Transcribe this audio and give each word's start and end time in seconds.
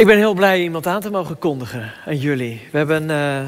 Ik 0.00 0.06
ben 0.06 0.16
heel 0.16 0.34
blij 0.34 0.62
iemand 0.62 0.86
aan 0.86 1.00
te 1.00 1.10
mogen 1.10 1.38
kondigen 1.38 1.92
aan 2.06 2.16
jullie. 2.16 2.68
We 2.72 2.78
hebben 2.78 3.10
uh, 3.10 3.40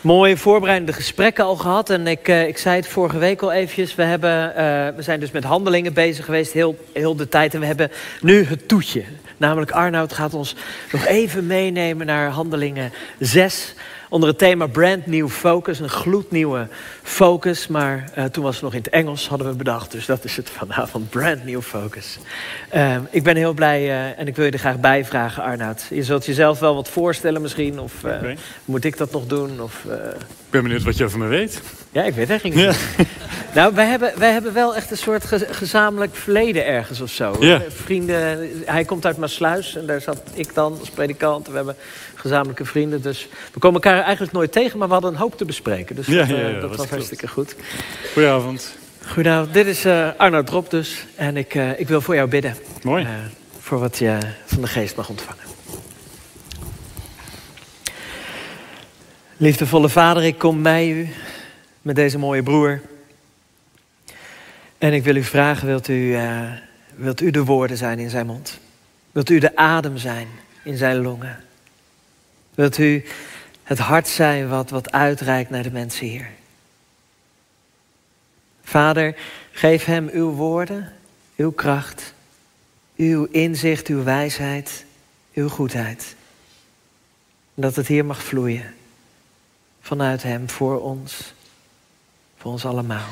mooie 0.00 0.36
voorbereidende 0.36 0.92
gesprekken 0.92 1.44
al 1.44 1.56
gehad. 1.56 1.90
En 1.90 2.06
ik, 2.06 2.28
uh, 2.28 2.48
ik 2.48 2.58
zei 2.58 2.76
het 2.76 2.88
vorige 2.88 3.18
week 3.18 3.42
al 3.42 3.52
eventjes. 3.52 3.94
We, 3.94 4.02
hebben, 4.02 4.48
uh, 4.48 4.56
we 4.96 5.02
zijn 5.02 5.20
dus 5.20 5.30
met 5.30 5.44
handelingen 5.44 5.92
bezig 5.92 6.24
geweest 6.24 6.52
heel, 6.52 6.76
heel 6.92 7.16
de 7.16 7.28
tijd. 7.28 7.54
En 7.54 7.60
we 7.60 7.66
hebben 7.66 7.90
nu 8.20 8.44
het 8.44 8.68
toetje. 8.68 9.04
Namelijk 9.36 9.70
Arnoud 9.70 10.12
gaat 10.12 10.34
ons 10.34 10.54
nog 10.92 11.06
even 11.06 11.46
meenemen 11.46 12.06
naar 12.06 12.30
handelingen 12.30 12.92
6 13.18 13.74
onder 14.08 14.28
het 14.28 14.38
thema 14.38 14.66
Brand 14.66 15.06
New 15.06 15.28
Focus. 15.28 15.78
Een 15.78 15.88
gloednieuwe 15.88 16.68
focus. 17.06 17.66
Maar 17.66 18.04
uh, 18.18 18.24
toen 18.24 18.44
was 18.44 18.54
het 18.54 18.62
nog 18.62 18.72
in 18.72 18.78
het 18.78 18.88
Engels, 18.88 19.28
hadden 19.28 19.48
we 19.48 19.54
bedacht. 19.54 19.90
Dus 19.92 20.06
dat 20.06 20.24
is 20.24 20.36
het 20.36 20.50
vanavond, 20.50 21.10
Brand 21.10 21.44
New 21.44 21.62
Focus. 21.62 22.18
Uh, 22.74 22.96
ik 23.10 23.22
ben 23.22 23.36
heel 23.36 23.52
blij 23.52 23.82
uh, 23.82 24.18
en 24.18 24.26
ik 24.26 24.36
wil 24.36 24.44
je 24.44 24.50
er 24.50 24.58
graag 24.58 24.80
bij 24.80 25.04
vragen, 25.04 25.42
Arnoud. 25.42 25.86
Je 25.90 26.02
zult 26.02 26.26
jezelf 26.26 26.58
wel 26.58 26.74
wat 26.74 26.88
voorstellen 26.88 27.42
misschien. 27.42 27.80
Of 27.80 27.92
okay. 28.04 28.36
moet 28.64 28.84
ik 28.84 28.96
dat 28.96 29.12
nog 29.12 29.26
doen? 29.26 29.60
Of, 29.60 29.84
ik 29.84 30.50
ben 30.50 30.62
benieuwd 30.62 30.82
wat 30.82 30.96
je 30.96 31.04
over 31.04 31.18
me 31.18 31.26
weet. 31.26 31.60
Ja, 31.92 32.02
ik 32.02 32.14
weet 32.14 32.30
eigenlijk 32.30 32.60
niet. 32.60 32.76
Ja. 32.96 33.04
nou, 33.60 33.74
wij 33.74 33.86
hebben, 33.86 34.12
wij 34.18 34.32
hebben 34.32 34.52
wel 34.52 34.76
echt 34.76 34.90
een 34.90 34.96
soort 34.96 35.24
ge 35.24 35.46
gezamenlijk 35.50 36.16
verleden 36.16 36.66
ergens 36.66 37.00
of 37.00 37.10
zo. 37.10 37.36
Vrienden, 37.68 38.50
hij 38.64 38.84
komt 38.84 39.06
uit 39.06 39.16
Maasluis 39.16 39.76
en 39.76 39.86
daar 39.86 40.00
zat 40.00 40.22
ik 40.34 40.54
dan 40.54 40.76
als 40.80 40.90
predikant. 40.90 41.48
We 41.48 41.56
hebben 41.56 41.76
gezamenlijke 42.26 42.64
vrienden. 42.64 43.02
Dus 43.02 43.28
we 43.52 43.58
komen 43.58 43.82
elkaar 43.82 44.02
eigenlijk 44.02 44.32
nooit 44.32 44.52
tegen, 44.52 44.78
maar 44.78 44.86
we 44.86 44.92
hadden 44.92 45.12
een 45.12 45.18
hoop 45.18 45.36
te 45.36 45.44
bespreken. 45.44 45.96
Dus 45.96 46.06
ja, 46.06 46.18
dat, 46.18 46.28
ja, 46.28 46.36
ja, 46.36 46.60
dat 46.60 46.76
was 46.76 46.88
hartstikke 46.96 47.28
goed. 47.28 47.56
Goedenavond. 48.12 48.76
Goedenavond, 49.06 49.54
dit 49.54 49.66
is 49.66 49.86
uh, 49.86 50.08
Arnoud 50.16 50.46
Drop 50.46 50.70
dus. 50.70 51.06
En 51.14 51.36
ik, 51.36 51.54
uh, 51.54 51.80
ik 51.80 51.88
wil 51.88 52.00
voor 52.00 52.14
jou 52.14 52.28
bidden. 52.28 52.56
Mooi. 52.82 53.04
Uh, 53.04 53.10
voor 53.60 53.78
wat 53.78 53.98
je 53.98 54.18
van 54.44 54.60
de 54.60 54.66
geest 54.68 54.96
mag 54.96 55.08
ontvangen. 55.08 55.44
Liefdevolle 59.36 59.88
vader, 59.88 60.24
ik 60.24 60.38
kom 60.38 60.62
bij 60.62 60.90
u 60.90 61.08
met 61.82 61.96
deze 61.96 62.18
mooie 62.18 62.42
broer. 62.42 62.80
En 64.78 64.92
ik 64.92 65.04
wil 65.04 65.16
u 65.16 65.22
vragen, 65.22 65.66
wilt 65.66 65.88
u, 65.88 66.16
wilt 66.94 67.20
u 67.20 67.30
de 67.30 67.44
woorden 67.44 67.76
zijn 67.76 67.98
in 67.98 68.10
zijn 68.10 68.26
mond? 68.26 68.58
Wilt 69.12 69.30
u 69.30 69.38
de 69.38 69.56
adem 69.56 69.96
zijn 69.96 70.28
in 70.62 70.76
zijn 70.76 70.96
longen? 70.96 71.44
Wilt 72.54 72.78
u 72.78 73.04
het 73.62 73.78
hart 73.78 74.08
zijn 74.08 74.48
wat, 74.48 74.70
wat 74.70 74.92
uitreikt 74.92 75.50
naar 75.50 75.62
de 75.62 75.70
mensen 75.70 76.06
hier? 76.06 76.28
Vader, 78.66 79.16
geef 79.50 79.84
hem 79.84 80.08
uw 80.12 80.30
woorden, 80.30 80.92
uw 81.36 81.50
kracht, 81.50 82.14
uw 82.96 83.24
inzicht, 83.24 83.86
uw 83.86 84.02
wijsheid, 84.02 84.84
uw 85.34 85.48
goedheid. 85.48 86.16
Dat 87.54 87.76
het 87.76 87.86
hier 87.86 88.04
mag 88.04 88.22
vloeien 88.22 88.74
vanuit 89.80 90.22
hem 90.22 90.50
voor 90.50 90.80
ons, 90.82 91.34
voor 92.36 92.52
ons 92.52 92.64
allemaal. 92.64 93.08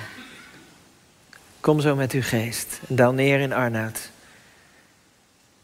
Kom 1.61 1.81
zo 1.81 1.95
met 1.95 2.13
uw 2.13 2.23
geest 2.23 2.81
en 2.89 2.97
daal 2.97 3.13
neer 3.13 3.41
in 3.41 3.53
Arnoud. 3.53 4.11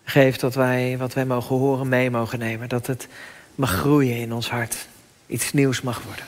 Geef 0.05 0.37
dat 0.37 0.55
wij 0.55 0.99
wat 0.99 1.15
wij 1.15 1.25
mogen 1.25 1.57
horen 1.57 1.89
mee 1.89 2.11
mogen 2.11 2.39
nemen. 2.39 2.69
Dat 2.69 2.87
het 2.87 3.09
mag 3.55 3.71
groeien 3.71 4.17
in 4.17 4.33
ons 4.33 4.51
hart. 4.51 4.87
Iets 5.27 5.53
nieuws 5.53 5.81
mag 5.81 6.03
worden. 6.03 6.27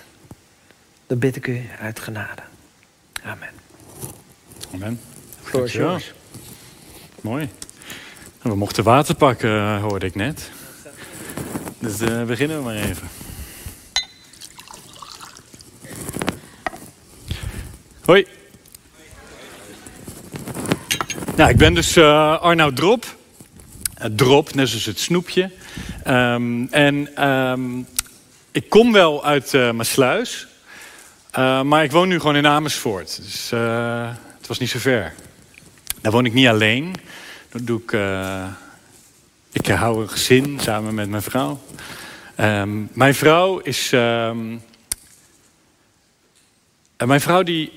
Dat 1.06 1.18
bid 1.18 1.36
ik 1.36 1.46
u 1.46 1.68
uit 1.80 2.00
genade. 2.00 2.51
Amen. 3.24 3.50
Amen. 4.74 5.00
Floor 5.42 5.64
is 5.64 5.72
yours. 5.72 6.12
Mooi. 7.20 7.48
We 8.42 8.54
mochten 8.56 8.84
water 8.84 9.14
pakken, 9.14 9.80
hoorde 9.80 10.06
ik 10.06 10.14
net. 10.14 10.50
Dus 11.78 12.00
uh, 12.00 12.22
beginnen 12.22 12.56
we 12.58 12.64
maar 12.64 12.74
even. 12.74 13.08
Hoi. 18.04 18.26
Nou, 21.36 21.50
ik 21.50 21.56
ben 21.56 21.74
dus 21.74 21.96
uh, 21.96 22.40
Arnoud 22.40 22.76
Drop. 22.76 23.16
Uh, 24.00 24.06
drop, 24.16 24.54
net 24.54 24.68
zoals 24.68 24.84
het 24.84 24.98
snoepje. 24.98 25.50
Um, 26.06 26.68
en 26.68 27.28
um, 27.28 27.86
ik 28.50 28.68
kom 28.68 28.92
wel 28.92 29.24
uit 29.24 29.52
uh, 29.52 29.70
Maasluis. 29.70 30.46
Uh, 31.38 31.62
maar 31.62 31.84
ik 31.84 31.92
woon 31.92 32.08
nu 32.08 32.18
gewoon 32.18 32.36
in 32.36 32.46
Amersfoort. 32.46 33.20
Dus 33.22 33.50
uh, 33.54 34.10
het 34.38 34.46
was 34.46 34.58
niet 34.58 34.70
zo 34.70 34.78
ver. 34.78 35.14
Daar 36.00 36.12
woon 36.12 36.26
ik 36.26 36.32
niet 36.32 36.46
alleen. 36.46 36.94
Dat 37.48 37.66
doe 37.66 37.80
ik... 37.80 37.92
ik 39.52 39.66
hou 39.66 40.02
een 40.02 40.08
gezin 40.08 40.58
samen 40.60 40.94
met 40.94 41.08
mijn 41.08 41.22
vrouw. 41.22 41.60
Um, 42.40 42.88
mijn 42.92 43.14
vrouw 43.14 43.58
is... 43.58 43.90
mijn 46.96 47.20
vrouw 47.20 47.42
die 47.42 47.72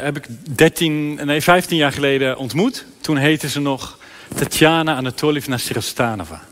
heb 0.00 0.16
ik 0.16 0.26
13, 0.56 1.14
nee, 1.14 1.40
15 1.40 1.76
jaar 1.76 1.92
geleden 1.92 2.36
ontmoet. 2.36 2.84
Toen 3.00 3.16
heette 3.16 3.48
ze 3.48 3.60
nog 3.60 3.98
Tatjana 4.34 4.96
Anatolievna 4.96 5.56
Sirostanova. 5.56 6.42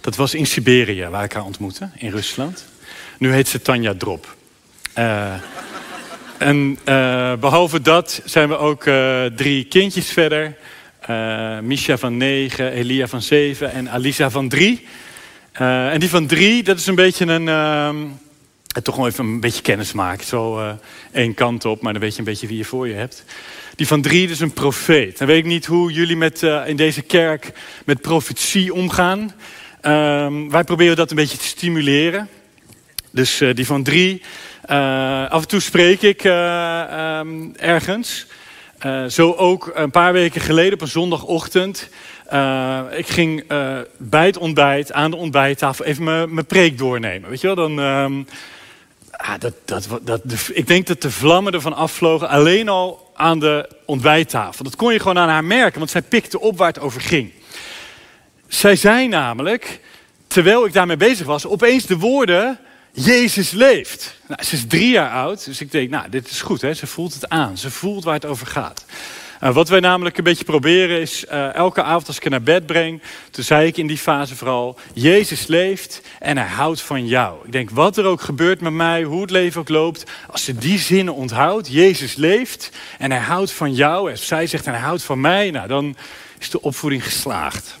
Dat 0.00 0.16
was 0.16 0.34
in 0.34 0.46
Siberië 0.46 1.06
waar 1.06 1.24
ik 1.24 1.32
haar 1.32 1.44
ontmoette, 1.44 1.90
in 1.94 2.10
Rusland. 2.10 2.64
Nu 3.18 3.32
heet 3.32 3.48
ze 3.48 3.62
Tanja 3.62 3.94
Drop. 3.94 4.36
Uh, 4.98 5.34
en 6.38 6.78
uh, 6.88 7.32
behalve 7.34 7.80
dat 7.80 8.22
zijn 8.24 8.48
we 8.48 8.56
ook 8.56 8.84
uh, 8.84 9.24
drie 9.24 9.64
kindjes 9.64 10.10
verder. 10.10 10.56
Misha 11.62 11.96
van 11.96 12.16
negen, 12.16 12.72
Elia 12.72 13.06
van 13.06 13.22
zeven 13.22 13.72
en 13.72 13.90
Alisa 13.90 14.30
van 14.30 14.48
drie. 14.48 14.86
en 15.52 16.00
die 16.00 16.08
van 16.08 16.26
drie, 16.26 16.62
dat 16.62 16.78
is 16.78 16.86
een 16.86 16.94
beetje 16.94 17.26
een... 17.26 17.48
ehm, 17.48 17.96
toch 18.82 18.94
gewoon 18.94 19.10
even 19.10 19.24
een 19.24 19.40
beetje 19.40 19.62
kennis 19.62 19.92
maken. 19.92 20.26
Zo 20.26 20.76
één 21.12 21.34
kant 21.34 21.64
op, 21.64 21.82
maar 21.82 21.92
dan 21.92 22.02
weet 22.02 22.12
je 22.12 22.18
een 22.18 22.24
beetje 22.24 22.46
wie 22.46 22.56
je 22.56 22.64
voor 22.64 22.88
je 22.88 22.94
hebt. 22.94 23.24
Die 23.76 23.86
van 23.86 24.02
drie, 24.02 24.28
is 24.28 24.40
een 24.40 24.52
profeet. 24.52 25.18
Dan 25.18 25.26
weet 25.26 25.38
ik 25.38 25.44
niet 25.44 25.66
hoe 25.66 25.92
jullie 25.92 26.16
met, 26.16 26.42
in 26.66 26.76
deze 26.76 27.02
kerk 27.02 27.52
met 27.84 28.00
profetie 28.00 28.74
omgaan. 28.74 29.32
Um, 29.82 30.50
wij 30.50 30.64
proberen 30.64 30.96
dat 30.96 31.10
een 31.10 31.16
beetje 31.16 31.38
te 31.38 31.44
stimuleren. 31.44 32.28
Dus 33.10 33.42
die 33.54 33.66
van 33.66 33.82
drie. 33.82 34.22
Uh, 34.70 35.30
af 35.30 35.42
en 35.42 35.48
toe 35.48 35.60
spreek 35.60 36.02
ik 36.02 36.24
uh, 36.24 37.18
um, 37.18 37.54
ergens. 37.56 38.26
zo 39.08 39.32
ook 39.32 39.70
een 39.74 39.90
paar 39.90 40.12
weken 40.12 40.40
geleden 40.40 40.72
op 40.72 40.80
een 40.80 40.88
zondagochtend. 40.88 41.88
ik 42.96 43.06
ging 43.06 43.44
bij 43.96 44.26
het 44.26 44.38
ontbijt, 44.38 44.92
aan 44.92 45.10
de 45.10 45.16
ontbijttafel, 45.16 45.84
even 45.84 46.04
mijn 46.34 46.46
preek 46.46 46.78
doornemen. 46.78 47.30
Weet 47.30 47.40
je 47.40 47.46
wel, 47.46 47.56
dan... 47.56 47.78
Um, 47.78 48.26
ah, 49.10 49.34
dat, 49.38 49.54
dat, 49.64 49.88
dat, 50.02 50.20
ik 50.52 50.66
denk 50.66 50.86
dat 50.86 51.02
de 51.02 51.10
vlammen 51.10 51.52
ervan 51.52 51.74
afvlogen 51.74 52.28
alleen 52.28 52.68
al 52.68 53.10
aan 53.14 53.38
de 53.38 53.68
ontbijttafel. 53.84 54.64
Dat 54.64 54.76
kon 54.76 54.92
je 54.92 54.98
gewoon 54.98 55.18
aan 55.18 55.28
haar 55.28 55.44
merken, 55.44 55.78
want 55.78 55.90
zij 55.90 56.02
pikte 56.02 56.40
op 56.40 56.58
waar 56.58 56.68
het 56.68 56.80
over 56.80 57.00
ging. 57.00 57.32
Zij 58.48 58.76
zei 58.76 59.08
namelijk, 59.08 59.80
terwijl 60.26 60.66
ik 60.66 60.72
daarmee 60.72 60.96
bezig 60.96 61.26
was, 61.26 61.46
opeens 61.46 61.86
de 61.86 61.98
woorden: 61.98 62.58
Jezus 63.04 63.50
leeft. 63.50 64.18
Nou, 64.26 64.42
ze 64.42 64.54
is 64.54 64.64
drie 64.66 64.90
jaar 64.90 65.10
oud, 65.10 65.44
dus 65.44 65.60
ik 65.60 65.70
denk, 65.70 65.90
nou, 65.90 66.08
dit 66.08 66.30
is 66.30 66.40
goed, 66.40 66.60
hè? 66.60 66.74
ze 66.74 66.86
voelt 66.86 67.14
het 67.14 67.28
aan. 67.28 67.58
Ze 67.58 67.70
voelt 67.70 68.04
waar 68.04 68.14
het 68.14 68.26
over 68.26 68.46
gaat. 68.46 68.84
Uh, 69.42 69.54
wat 69.54 69.68
wij 69.68 69.80
namelijk 69.80 70.18
een 70.18 70.24
beetje 70.24 70.44
proberen 70.44 71.00
is, 71.00 71.24
uh, 71.32 71.54
elke 71.54 71.82
avond 71.82 72.06
als 72.06 72.16
ik 72.16 72.22
haar 72.22 72.30
naar 72.30 72.42
bed 72.42 72.66
breng, 72.66 73.02
toen 73.30 73.44
zei 73.44 73.66
ik 73.66 73.76
in 73.76 73.86
die 73.86 73.98
fase 73.98 74.36
vooral, 74.36 74.78
Jezus 74.92 75.46
leeft 75.46 76.00
en 76.18 76.36
hij 76.36 76.46
houdt 76.46 76.80
van 76.80 77.06
jou. 77.06 77.44
Ik 77.44 77.52
denk, 77.52 77.70
wat 77.70 77.96
er 77.96 78.04
ook 78.04 78.20
gebeurt 78.20 78.60
met 78.60 78.72
mij, 78.72 79.02
hoe 79.02 79.20
het 79.20 79.30
leven 79.30 79.60
ook 79.60 79.68
loopt, 79.68 80.04
als 80.30 80.44
ze 80.44 80.54
die 80.54 80.78
zinnen 80.78 81.14
onthoudt, 81.14 81.72
Jezus 81.72 82.14
leeft 82.14 82.70
en 82.98 83.10
hij 83.10 83.20
houdt 83.20 83.52
van 83.52 83.74
jou, 83.74 84.10
en 84.10 84.18
zij 84.18 84.46
zegt 84.46 84.66
en 84.66 84.72
hij 84.72 84.82
houdt 84.82 85.02
van 85.02 85.20
mij, 85.20 85.50
nou 85.50 85.68
dan 85.68 85.96
is 86.38 86.50
de 86.50 86.60
opvoeding 86.60 87.04
geslaagd. 87.04 87.78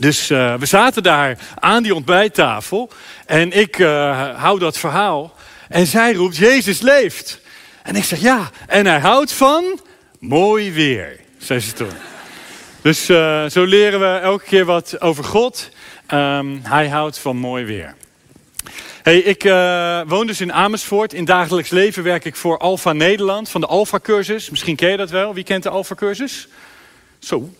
Dus 0.00 0.30
uh, 0.30 0.54
we 0.54 0.66
zaten 0.66 1.02
daar 1.02 1.38
aan 1.58 1.82
die 1.82 1.94
ontbijttafel 1.94 2.90
en 3.26 3.52
ik 3.52 3.78
uh, 3.78 4.40
hou 4.40 4.58
dat 4.58 4.78
verhaal. 4.78 5.34
En 5.68 5.86
zij 5.86 6.12
roept, 6.12 6.36
Jezus 6.36 6.80
leeft. 6.80 7.40
En 7.82 7.96
ik 7.96 8.04
zeg, 8.04 8.20
ja, 8.20 8.50
en 8.66 8.86
hij 8.86 8.98
houdt 8.98 9.32
van 9.32 9.80
mooi 10.18 10.72
weer, 10.72 11.20
zei 11.38 11.60
ze 11.60 11.72
toen. 11.72 11.92
Dus 12.82 13.10
uh, 13.10 13.46
zo 13.46 13.64
leren 13.64 14.00
we 14.00 14.18
elke 14.18 14.44
keer 14.44 14.64
wat 14.64 15.00
over 15.00 15.24
God. 15.24 15.68
Um, 16.14 16.60
hij 16.62 16.88
houdt 16.88 17.18
van 17.18 17.36
mooi 17.36 17.64
weer. 17.64 17.94
Hey, 19.02 19.18
ik 19.18 19.42
woon 20.08 20.26
dus 20.26 20.40
in 20.40 20.52
Amersfoort. 20.52 21.12
In 21.12 21.24
dagelijks 21.24 21.70
leven 21.70 22.02
werk 22.02 22.24
ik 22.24 22.36
voor 22.36 22.58
Alfa 22.58 22.92
Nederland 22.92 23.48
van 23.48 23.60
de 23.60 23.66
Alfa 23.66 23.98
cursus. 24.02 24.50
Misschien 24.50 24.76
ken 24.76 24.90
je 24.90 24.96
dat 24.96 25.10
wel. 25.10 25.34
Wie 25.34 25.44
kent 25.44 25.62
de 25.62 25.68
Alfa 25.68 25.94
cursus? 25.94 26.48
Zo, 27.18 27.50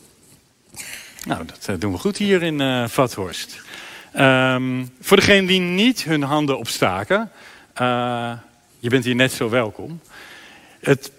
nou, 1.26 1.44
dat 1.46 1.66
uh, 1.70 1.76
doen 1.78 1.92
we 1.92 1.98
goed 1.98 2.16
hier 2.16 2.42
in 2.42 2.60
uh, 2.60 2.88
Vathorst. 2.88 3.60
Um, 4.18 4.90
voor 5.00 5.16
degenen 5.16 5.46
die 5.46 5.60
niet 5.60 6.04
hun 6.04 6.22
handen 6.22 6.58
opstaken, 6.58 7.30
uh, 7.80 8.32
je 8.78 8.88
bent 8.88 9.04
hier 9.04 9.14
net 9.14 9.32
zo 9.32 9.48
welkom. 9.48 10.00
Het, 10.80 11.12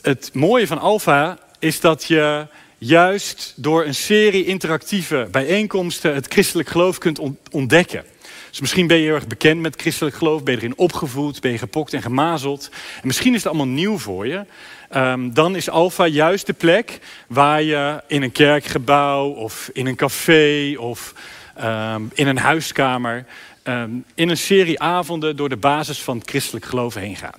het 0.00 0.30
mooie 0.34 0.66
van 0.66 0.78
Alfa 0.78 1.38
is 1.58 1.80
dat 1.80 2.04
je 2.04 2.46
juist 2.78 3.52
door 3.56 3.84
een 3.84 3.94
serie 3.94 4.44
interactieve 4.44 5.28
bijeenkomsten 5.30 6.14
het 6.14 6.26
christelijk 6.26 6.68
geloof 6.68 6.98
kunt 6.98 7.20
ontdekken. 7.50 8.04
Dus 8.50 8.60
misschien 8.60 8.86
ben 8.86 8.96
je 8.96 9.04
heel 9.04 9.14
erg 9.14 9.26
bekend 9.26 9.60
met 9.60 9.80
christelijk 9.80 10.16
geloof, 10.16 10.42
ben 10.42 10.54
je 10.54 10.60
erin 10.60 10.78
opgevoed, 10.78 11.40
ben 11.40 11.50
je 11.50 11.58
gepokt 11.58 11.92
en 11.92 12.02
gemazeld. 12.02 12.68
En 13.00 13.06
misschien 13.06 13.34
is 13.34 13.42
het 13.42 13.46
allemaal 13.46 13.74
nieuw 13.74 13.98
voor 13.98 14.26
je. 14.26 14.44
Ehm, 14.88 15.32
dan 15.32 15.56
is 15.56 15.70
Alpha 15.70 16.06
juist 16.06 16.46
de 16.46 16.52
plek 16.52 16.98
waar 17.26 17.62
je 17.62 18.02
in 18.06 18.22
een 18.22 18.32
kerkgebouw 18.32 19.28
of 19.28 19.70
in 19.72 19.86
een 19.86 19.96
café 19.96 20.74
of 20.78 21.14
ehm, 21.54 22.02
in 22.14 22.26
een 22.26 22.38
huiskamer 22.38 23.24
ehm, 23.62 23.90
in 24.14 24.28
een 24.28 24.36
serie 24.36 24.80
avonden 24.80 25.36
door 25.36 25.48
de 25.48 25.56
basis 25.56 26.02
van 26.02 26.18
het 26.18 26.30
christelijk 26.30 26.64
geloof 26.64 26.94
heen 26.94 27.16
gaat. 27.16 27.38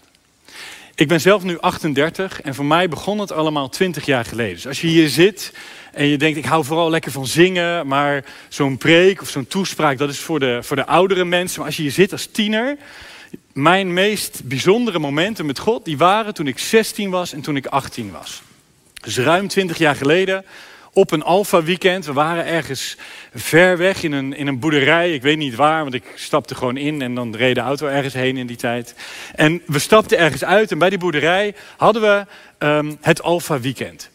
Ik 0.95 1.07
ben 1.07 1.21
zelf 1.21 1.43
nu 1.43 1.59
38 1.59 2.41
en 2.41 2.55
voor 2.55 2.65
mij 2.65 2.89
begon 2.89 3.19
het 3.19 3.31
allemaal 3.31 3.69
20 3.69 4.05
jaar 4.05 4.25
geleden. 4.25 4.55
Dus 4.55 4.67
als 4.67 4.81
je 4.81 4.87
hier 4.87 5.09
zit 5.09 5.53
en 5.91 6.05
je 6.05 6.17
denkt, 6.17 6.37
ik 6.37 6.45
hou 6.45 6.65
vooral 6.65 6.89
lekker 6.89 7.11
van 7.11 7.27
zingen, 7.27 7.87
maar 7.87 8.23
zo'n 8.49 8.77
preek 8.77 9.21
of 9.21 9.29
zo'n 9.29 9.47
toespraak, 9.47 9.97
dat 9.97 10.09
is 10.09 10.19
voor 10.19 10.39
de, 10.39 10.59
voor 10.61 10.75
de 10.75 10.85
oudere 10.85 11.25
mensen. 11.25 11.57
Maar 11.57 11.67
als 11.67 11.75
je 11.75 11.81
hier 11.81 11.91
zit 11.91 12.11
als 12.11 12.25
tiener, 12.25 12.77
mijn 13.53 13.93
meest 13.93 14.43
bijzondere 14.43 14.99
momenten 14.99 15.45
met 15.45 15.59
God, 15.59 15.85
die 15.85 15.97
waren 15.97 16.33
toen 16.33 16.47
ik 16.47 16.59
16 16.59 17.09
was 17.09 17.33
en 17.33 17.41
toen 17.41 17.55
ik 17.55 17.65
18 17.65 18.11
was. 18.11 18.41
Dus 19.01 19.17
ruim 19.17 19.47
20 19.47 19.77
jaar 19.77 19.95
geleden 19.95 20.45
op 20.93 21.11
een 21.11 21.23
Alpha 21.23 21.63
weekend. 21.63 22.05
We 22.05 22.13
waren 22.13 22.45
ergens 22.45 22.97
ver 23.35 23.77
weg 23.77 24.03
in 24.03 24.11
een, 24.11 24.33
in 24.33 24.47
een 24.47 24.59
boerderij. 24.59 25.13
Ik 25.13 25.21
weet 25.21 25.37
niet 25.37 25.55
waar, 25.55 25.81
want 25.81 25.93
ik 25.93 26.03
stapte 26.15 26.55
gewoon 26.55 26.77
in 26.77 27.01
en 27.01 27.15
dan 27.15 27.35
reed 27.35 27.55
de 27.55 27.61
auto 27.61 27.87
ergens 27.87 28.13
heen 28.13 28.37
in 28.37 28.47
die 28.47 28.57
tijd. 28.57 28.95
En 29.35 29.61
we 29.65 29.79
stapten 29.79 30.17
ergens 30.17 30.43
uit 30.43 30.71
en 30.71 30.77
bij 30.77 30.89
die 30.89 30.99
boerderij 30.99 31.55
hadden 31.77 32.01
we 32.01 32.25
um, 32.65 32.97
het 33.01 33.21
Alpha 33.21 33.59
weekend. 33.59 34.09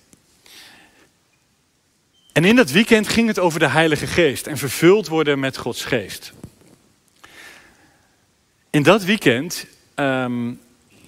En 2.32 2.44
in 2.44 2.56
dat 2.56 2.70
weekend 2.70 3.08
ging 3.08 3.28
het 3.28 3.38
over 3.38 3.58
de 3.58 3.68
Heilige 3.68 4.06
Geest 4.06 4.46
en 4.46 4.58
vervuld 4.58 5.08
worden 5.08 5.38
met 5.38 5.56
Gods 5.56 5.84
Geest. 5.84 6.32
In 8.74 8.82
dat 8.82 9.04
weekend 9.04 9.66
um, 9.96 10.60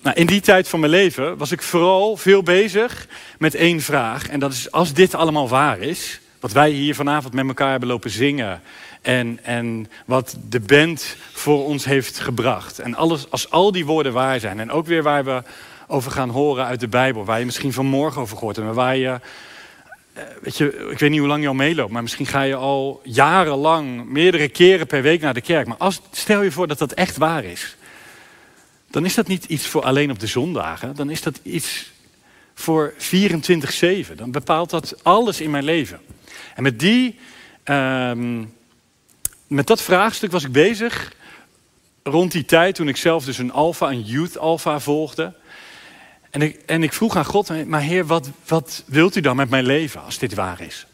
nou, 0.03 0.17
in 0.17 0.27
die 0.27 0.41
tijd 0.41 0.69
van 0.69 0.81
mijn 0.81 0.93
leven 0.93 1.37
was 1.37 1.53
ik 1.53 1.63
vooral 1.63 2.17
veel 2.17 2.43
bezig 2.43 3.09
met 3.39 3.55
één 3.55 3.81
vraag. 3.81 4.29
En 4.29 4.41
dat 4.41 4.53
is, 4.53 4.71
als 4.71 4.93
dit 4.93 5.15
allemaal 5.15 5.49
waar 5.49 5.79
is, 5.79 6.21
wat 6.41 6.53
wij 6.53 6.71
hier 6.71 6.95
vanavond 6.95 7.35
met 7.35 7.47
elkaar 7.47 7.71
hebben 7.71 7.89
lopen 7.89 8.11
zingen. 8.11 8.61
En, 9.03 9.39
en 9.43 9.91
wat 10.05 10.37
de 10.49 10.61
band 10.61 11.17
voor 11.33 11.65
ons 11.65 11.85
heeft 11.85 12.19
gebracht. 12.19 12.79
En 12.79 12.95
alles, 12.95 13.31
als 13.31 13.51
al 13.51 13.73
die 13.73 13.87
woorden 13.87 14.13
waar 14.13 14.41
zijn. 14.41 14.61
En 14.61 14.71
ook 14.71 14.87
weer 14.87 15.03
waar 15.03 15.25
we 15.25 15.43
over 15.87 16.11
gaan 16.11 16.31
horen 16.31 16.65
uit 16.65 16.81
de 16.81 16.89
Bijbel. 16.89 17.25
Waar 17.25 17.39
je 17.39 17.45
misschien 17.45 17.73
vanmorgen 17.73 18.21
over 18.21 18.37
gehoord 18.37 18.57
hebt. 18.57 18.75
waar 18.75 18.97
je, 18.97 19.21
weet 20.41 20.57
je, 20.57 20.89
ik 20.91 20.99
weet 20.99 21.11
niet 21.11 21.19
hoe 21.19 21.29
lang 21.29 21.43
je 21.43 21.49
al 21.49 21.55
meeloopt. 21.55 21.93
Maar 21.93 22.03
misschien 22.03 22.27
ga 22.27 22.43
je 22.43 22.55
al 22.55 23.01
jarenlang, 23.05 24.05
meerdere 24.05 24.49
keren 24.49 24.87
per 24.87 25.03
week 25.03 25.21
naar 25.21 25.35
de 25.35 25.41
kerk. 25.41 25.67
Maar 25.67 25.77
als, 25.77 26.01
stel 26.11 26.43
je 26.43 26.53
voor 26.53 26.67
dat 26.67 26.79
dat 26.79 26.93
echt 26.93 27.17
waar 27.17 27.45
is 27.45 27.77
dan 28.97 29.05
is 29.05 29.15
dat 29.15 29.27
niet 29.27 29.45
iets 29.45 29.67
voor 29.67 29.83
alleen 29.83 30.11
op 30.11 30.19
de 30.19 30.27
zondagen. 30.27 30.97
Dan 30.97 31.11
is 31.11 31.23
dat 31.23 31.41
iets 31.43 31.93
voor 32.55 32.95
24-7. 32.99 34.15
Dan 34.15 34.31
bepaalt 34.31 34.71
dat 34.71 34.95
alles 35.03 35.41
in 35.41 35.51
mijn 35.51 35.65
leven. 35.65 36.01
En 36.55 36.63
met, 36.63 36.79
die, 36.79 37.19
uh, 37.65 38.13
met 39.47 39.67
dat 39.67 39.83
vraagstuk 39.83 40.31
was 40.31 40.45
ik 40.45 40.53
bezig 40.53 41.13
rond 42.03 42.33
die 42.33 42.45
tijd 42.45 42.75
toen 42.75 42.89
ik 42.89 42.97
zelf 42.97 43.25
dus 43.25 43.39
een 43.39 43.53
alfa, 43.53 43.91
een 43.91 44.03
youth 44.03 44.39
alpha 44.39 44.81
volgde. 44.81 45.33
En 46.31 46.43
ik, 46.43 46.61
en 46.67 46.83
ik 46.83 46.93
vroeg 46.93 47.17
aan 47.17 47.25
God, 47.25 47.67
maar 47.67 47.81
Heer, 47.81 48.07
wat, 48.07 48.31
wat 48.47 48.83
wilt 48.87 49.17
u 49.17 49.21
dan 49.21 49.37
met 49.37 49.51
mijn 49.51 49.65
leven 49.65 50.03
als 50.03 50.19
dit 50.19 50.35
waar 50.35 50.61
is? 50.61 50.87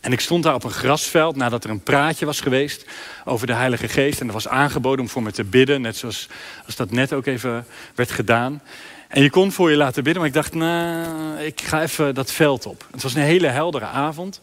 En 0.00 0.12
ik 0.12 0.20
stond 0.20 0.42
daar 0.42 0.54
op 0.54 0.64
een 0.64 0.70
grasveld 0.70 1.36
nadat 1.36 1.64
er 1.64 1.70
een 1.70 1.82
praatje 1.82 2.26
was 2.26 2.40
geweest 2.40 2.84
over 3.24 3.46
de 3.46 3.52
Heilige 3.52 3.88
Geest. 3.88 4.20
En 4.20 4.26
er 4.26 4.32
was 4.32 4.48
aangeboden 4.48 5.00
om 5.00 5.08
voor 5.10 5.22
me 5.22 5.32
te 5.32 5.44
bidden, 5.44 5.80
net 5.80 5.96
zoals 5.96 6.28
als 6.66 6.76
dat 6.76 6.90
net 6.90 7.12
ook 7.12 7.26
even 7.26 7.66
werd 7.94 8.10
gedaan. 8.10 8.62
En 9.08 9.22
je 9.22 9.30
kon 9.30 9.52
voor 9.52 9.70
je 9.70 9.76
laten 9.76 10.02
bidden, 10.02 10.20
maar 10.20 10.30
ik 10.30 10.36
dacht, 10.36 10.54
nou, 10.54 11.38
ik 11.40 11.60
ga 11.60 11.82
even 11.82 12.14
dat 12.14 12.32
veld 12.32 12.66
op. 12.66 12.86
Het 12.90 13.02
was 13.02 13.14
een 13.14 13.22
hele 13.22 13.46
heldere 13.46 13.84
avond. 13.84 14.40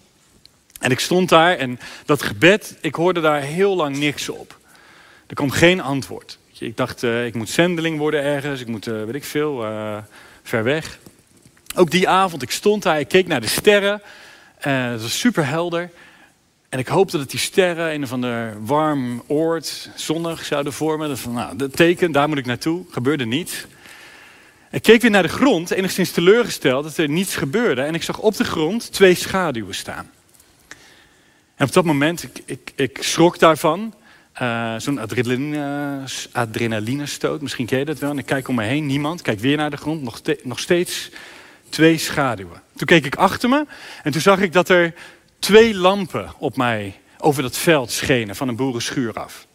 En 0.80 0.92
ik 0.92 1.00
stond 1.00 1.30
daar 1.30 1.58
en 1.58 1.80
dat 2.06 2.22
gebed, 2.22 2.78
ik 2.82 2.96
hoorde 2.96 3.22
daar 3.22 3.42
heel 3.42 3.76
lang 3.76 3.98
niks 3.98 4.30
op. 4.30 4.58
Er 5.28 5.36
kwam 5.36 5.50
geen 5.50 5.82
antwoord. 5.82 6.38
Ik 6.60 6.78
dacht, 6.78 7.04
uh, 7.04 7.26
ik 7.26 7.34
moet 7.34 7.50
zendeling 7.50 7.98
worden 7.98 8.24
ergens, 8.24 8.62
ik 8.62 8.68
moet, 8.68 8.88
uh, 8.88 9.04
weet 9.04 9.16
ik 9.16 9.24
veel, 9.24 9.64
uh, 9.64 9.98
ver 10.44 10.64
weg. 10.64 11.00
Ook 11.76 11.92
die 11.92 12.10
avond, 12.10 12.42
ik 12.42 12.52
stond 12.52 12.84
daar, 12.84 13.00
ik 13.00 13.08
keek 13.08 13.28
naar 13.28 13.42
de 13.42 13.48
sterren. 13.48 14.02
Het 14.58 15.02
was 15.02 15.20
super 15.20 15.48
helder. 15.48 15.90
En 16.70 16.80
ik 16.80 16.88
hoopte 16.88 17.18
dat 17.18 17.30
die 17.30 17.40
sterren 17.40 17.94
een 17.94 18.04
of 18.04 18.12
ander 18.12 18.66
warm 18.66 19.24
oord, 19.28 19.90
zonnig 19.96 20.46
zouden 20.46 20.74
vormen. 20.74 21.10
Dat 21.10 21.20
van, 21.20 21.34
nou, 21.34 21.56
dat 21.56 21.76
teken, 21.76 22.12
daar 22.12 22.30
moet 22.30 22.38
ik 22.38 22.46
naartoe. 22.46 22.86
Gebeurde 22.90 23.26
niets. 23.26 23.66
Ik 24.72 24.82
keek 24.82 25.02
weer 25.02 25.12
naar 25.12 25.24
de 25.24 25.30
grond, 25.30 25.72
enigszins 25.72 26.12
teleurgesteld 26.12 26.84
dat 26.84 26.98
er 26.98 27.10
niets 27.10 27.36
gebeurde. 27.36 27.82
En 27.82 27.96
ik 27.96 28.04
zag 28.04 28.20
op 28.20 28.36
de 28.36 28.44
grond 28.44 28.92
twee 28.92 29.16
schaduwen 29.16 29.76
staan. 29.76 30.12
En 31.56 31.66
op 31.66 31.74
dat 31.74 31.86
moment, 31.86 32.24
ik, 32.24 32.42
ik, 32.46 32.72
ik 32.76 32.98
schrok 33.02 33.40
daarvan. 33.40 33.94
Uh, 34.42 34.76
Zo'n 34.78 35.00
adrenaline, 35.00 36.04
adrenalinestoot, 36.32 37.42
misschien 37.42 37.66
ken 37.66 37.80
je 37.80 37.86
dat 37.86 38.00
wel. 38.00 38.10
En 38.10 38.18
ik 38.18 38.26
kijk 38.26 38.48
om 38.48 38.56
me 38.56 38.64
heen, 38.64 38.86
niemand. 38.86 39.22
Kijk 39.22 39.40
weer 39.40 39.58
naar 39.58 39.70
de 39.70 39.78
grond, 39.78 40.02
nog, 40.02 40.22
nog 40.44 40.60
steeds 40.60 41.10
twee 41.70 41.98
schaduwen. 41.98 42.62
Toen 42.76 42.88
keek 42.88 43.06
ik 43.06 43.16
achter 43.16 43.50
me 43.50 43.66
en 44.04 44.12
toen 44.12 44.22
zag 44.22 44.40
ik 44.40 44.54
dat 44.54 44.70
er 44.70 44.94
twee 45.40 45.76
lampen 45.76 46.34
op 46.38 46.58
mij 46.58 47.00
over 47.18 47.42
dat 47.42 47.58
veld 47.58 47.92
schenen 47.92 48.36
van 48.36 48.48
een 48.48 48.56
boerenschuur 48.56 49.14
af. 49.14 49.48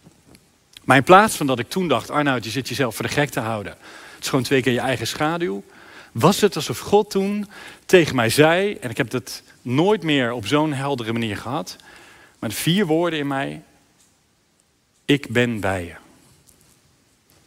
Maar 0.84 0.96
in 0.96 1.04
plaats 1.04 1.36
van 1.36 1.46
dat 1.46 1.58
ik 1.58 1.68
toen 1.68 1.88
dacht, 1.88 2.10
Arnoud, 2.10 2.44
je 2.44 2.50
zit 2.50 2.68
jezelf 2.68 2.94
voor 2.94 3.04
de 3.04 3.12
gek 3.12 3.30
te 3.30 3.40
houden. 3.40 3.72
Het 4.14 4.22
is 4.22 4.28
gewoon 4.28 4.44
twee 4.44 4.62
keer 4.62 4.72
je 4.72 4.80
eigen 4.80 5.06
schaduw. 5.06 5.64
Was 6.12 6.40
het 6.40 6.56
alsof 6.56 6.78
God 6.78 7.10
toen 7.10 7.48
tegen 7.86 8.16
mij 8.16 8.28
zei, 8.28 8.76
en 8.80 8.90
ik 8.90 8.96
heb 8.96 9.10
dat 9.10 9.42
nooit 9.62 10.02
meer 10.02 10.32
op 10.32 10.46
zo'n 10.46 10.72
heldere 10.72 11.12
manier 11.12 11.36
gehad, 11.36 11.76
maar 12.38 12.48
de 12.48 12.54
vier 12.54 12.86
woorden 12.86 13.18
in 13.18 13.26
mij, 13.26 13.62
ik 15.04 15.28
ben 15.28 15.60
bij 15.60 15.84
je. 15.84 15.94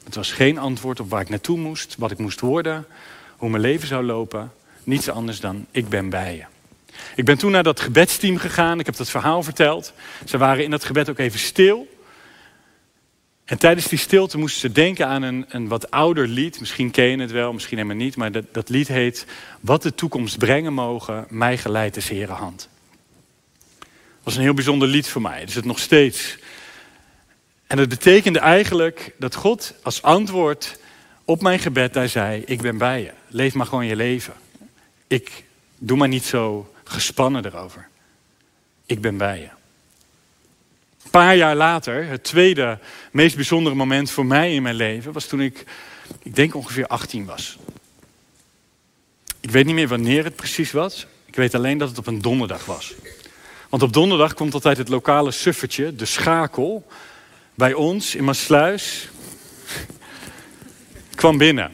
Het 0.04 0.16
was 0.16 0.32
geen 0.32 0.58
antwoord 0.58 1.00
op 1.00 1.10
waar 1.10 1.22
ik 1.22 1.30
naartoe 1.30 1.58
moest, 1.58 1.96
wat 1.98 2.12
ik 2.12 2.18
moest 2.18 2.40
worden, 2.40 2.86
hoe 3.38 3.50
mijn 3.50 3.62
leven 3.62 3.88
zou 3.88 4.04
lopen. 4.04 4.52
Niets 4.84 5.10
anders 5.10 5.40
dan 5.40 5.66
ik 5.72 5.90
ben 5.90 6.10
bij 6.10 6.36
je. 6.36 6.44
Ik 7.16 7.26
ben 7.26 7.38
toen 7.38 7.52
naar 7.52 7.64
dat 7.64 7.80
gebedsteam 7.80 8.38
gegaan. 8.38 8.80
Ik 8.80 8.86
heb 8.86 8.96
dat 8.96 9.10
verhaal 9.10 9.44
verteld. 9.44 9.94
Ze 10.26 10.38
waren 10.38 10.64
in 10.64 10.72
dat 10.72 10.84
gebed 10.84 11.10
ook 11.10 11.18
even 11.18 11.40
stil. 11.40 11.88
En 13.46 13.58
tijdens 13.58 13.88
die 13.88 13.98
stilte 13.98 14.38
moesten 14.38 14.62
ze 14.62 14.72
denken 14.72 15.08
aan 15.08 15.22
een, 15.22 15.46
een 15.50 15.68
wat 15.68 15.92
ouder 15.92 16.28
lied. 16.28 16.60
Misschien 16.60 16.92
ken 16.92 17.06
je 17.06 17.20
het 17.20 17.32
wel, 17.32 17.54
misschien 17.54 17.78
helemaal 17.78 18.04
niet. 18.04 18.16
Maar 18.16 18.32
dat, 18.32 18.46
dat 18.52 18.70
lied 18.70 18.88
heet... 18.88 19.26
Wat 19.60 19.82
de 19.82 19.96
toekomst 19.96 20.38
brengen 20.38 20.74
mogen, 20.74 21.26
mij 21.30 21.58
geleid 21.58 21.98
is 21.98 22.10
Heere 22.10 22.32
hand. 22.32 22.70
Dat 23.80 24.24
was 24.24 24.36
een 24.36 24.42
heel 24.42 24.54
bijzonder 24.54 24.88
lied 24.88 25.08
voor 25.08 25.22
mij. 25.22 25.44
Is 25.44 25.56
het 25.56 25.66
nog 25.66 25.80
steeds. 25.80 26.38
En 27.68 27.78
dat 27.78 27.90
betekende 27.90 28.40
eigenlijk 28.40 29.14
dat 29.18 29.36
God 29.36 29.74
als 29.84 30.02
antwoord 30.02 30.80
op 31.26 31.42
mijn 31.42 31.60
gebed 31.60 31.94
daar 31.94 32.10
zei: 32.10 32.44
Ik 32.46 32.62
ben 32.62 32.78
bij 32.78 33.02
je. 33.02 33.12
Leef 33.28 33.54
maar 33.54 33.66
gewoon 33.66 33.86
je 33.86 33.96
leven. 33.96 34.34
Ik 35.08 35.44
doe 35.78 35.98
maar 35.98 36.08
niet 36.08 36.26
zo 36.26 36.74
gespannen 36.84 37.46
erover. 37.46 37.88
Ik 38.86 39.02
ben 39.02 39.18
bij 39.18 39.40
je. 39.40 39.50
Een 41.04 41.10
paar 41.12 41.36
jaar 41.36 41.56
later, 41.56 42.08
het 42.08 42.24
tweede 42.24 42.80
meest 43.12 43.36
bijzondere 43.36 43.76
moment 43.76 44.12
voor 44.12 44.26
mij 44.26 44.54
in 44.54 44.62
mijn 44.62 44.76
leven, 44.76 45.12
was 45.12 45.26
toen 45.26 45.42
ik, 45.42 45.66
ik 46.24 46.36
denk 46.36 46.56
ongeveer 46.56 46.88
18 46.88 47.26
was. 47.26 47.58
Ik 49.40 49.52
weet 49.52 49.66
niet 49.66 49.76
meer 49.76 49.88
wanneer 49.88 50.24
het 50.24 50.36
precies 50.36 50.72
was. 50.72 51.08
Ik 51.26 51.36
weet 51.36 51.56
alleen 51.56 51.78
dat 51.78 51.90
het 51.90 51.98
op 51.98 52.08
een 52.08 52.22
donderdag 52.22 52.66
was. 52.66 52.94
Want 53.70 53.84
op 53.84 53.94
donderdag 53.94 54.34
komt 54.34 54.54
altijd 54.54 54.78
het 54.78 54.90
lokale 54.90 55.32
suffertje, 55.32 55.96
de 55.96 56.06
schakel, 56.06 56.88
bij 57.58 57.74
ons 57.74 58.16
in 58.16 58.24
Maasluis 58.24 59.10
kwam 61.16 61.38
binnen. 61.38 61.72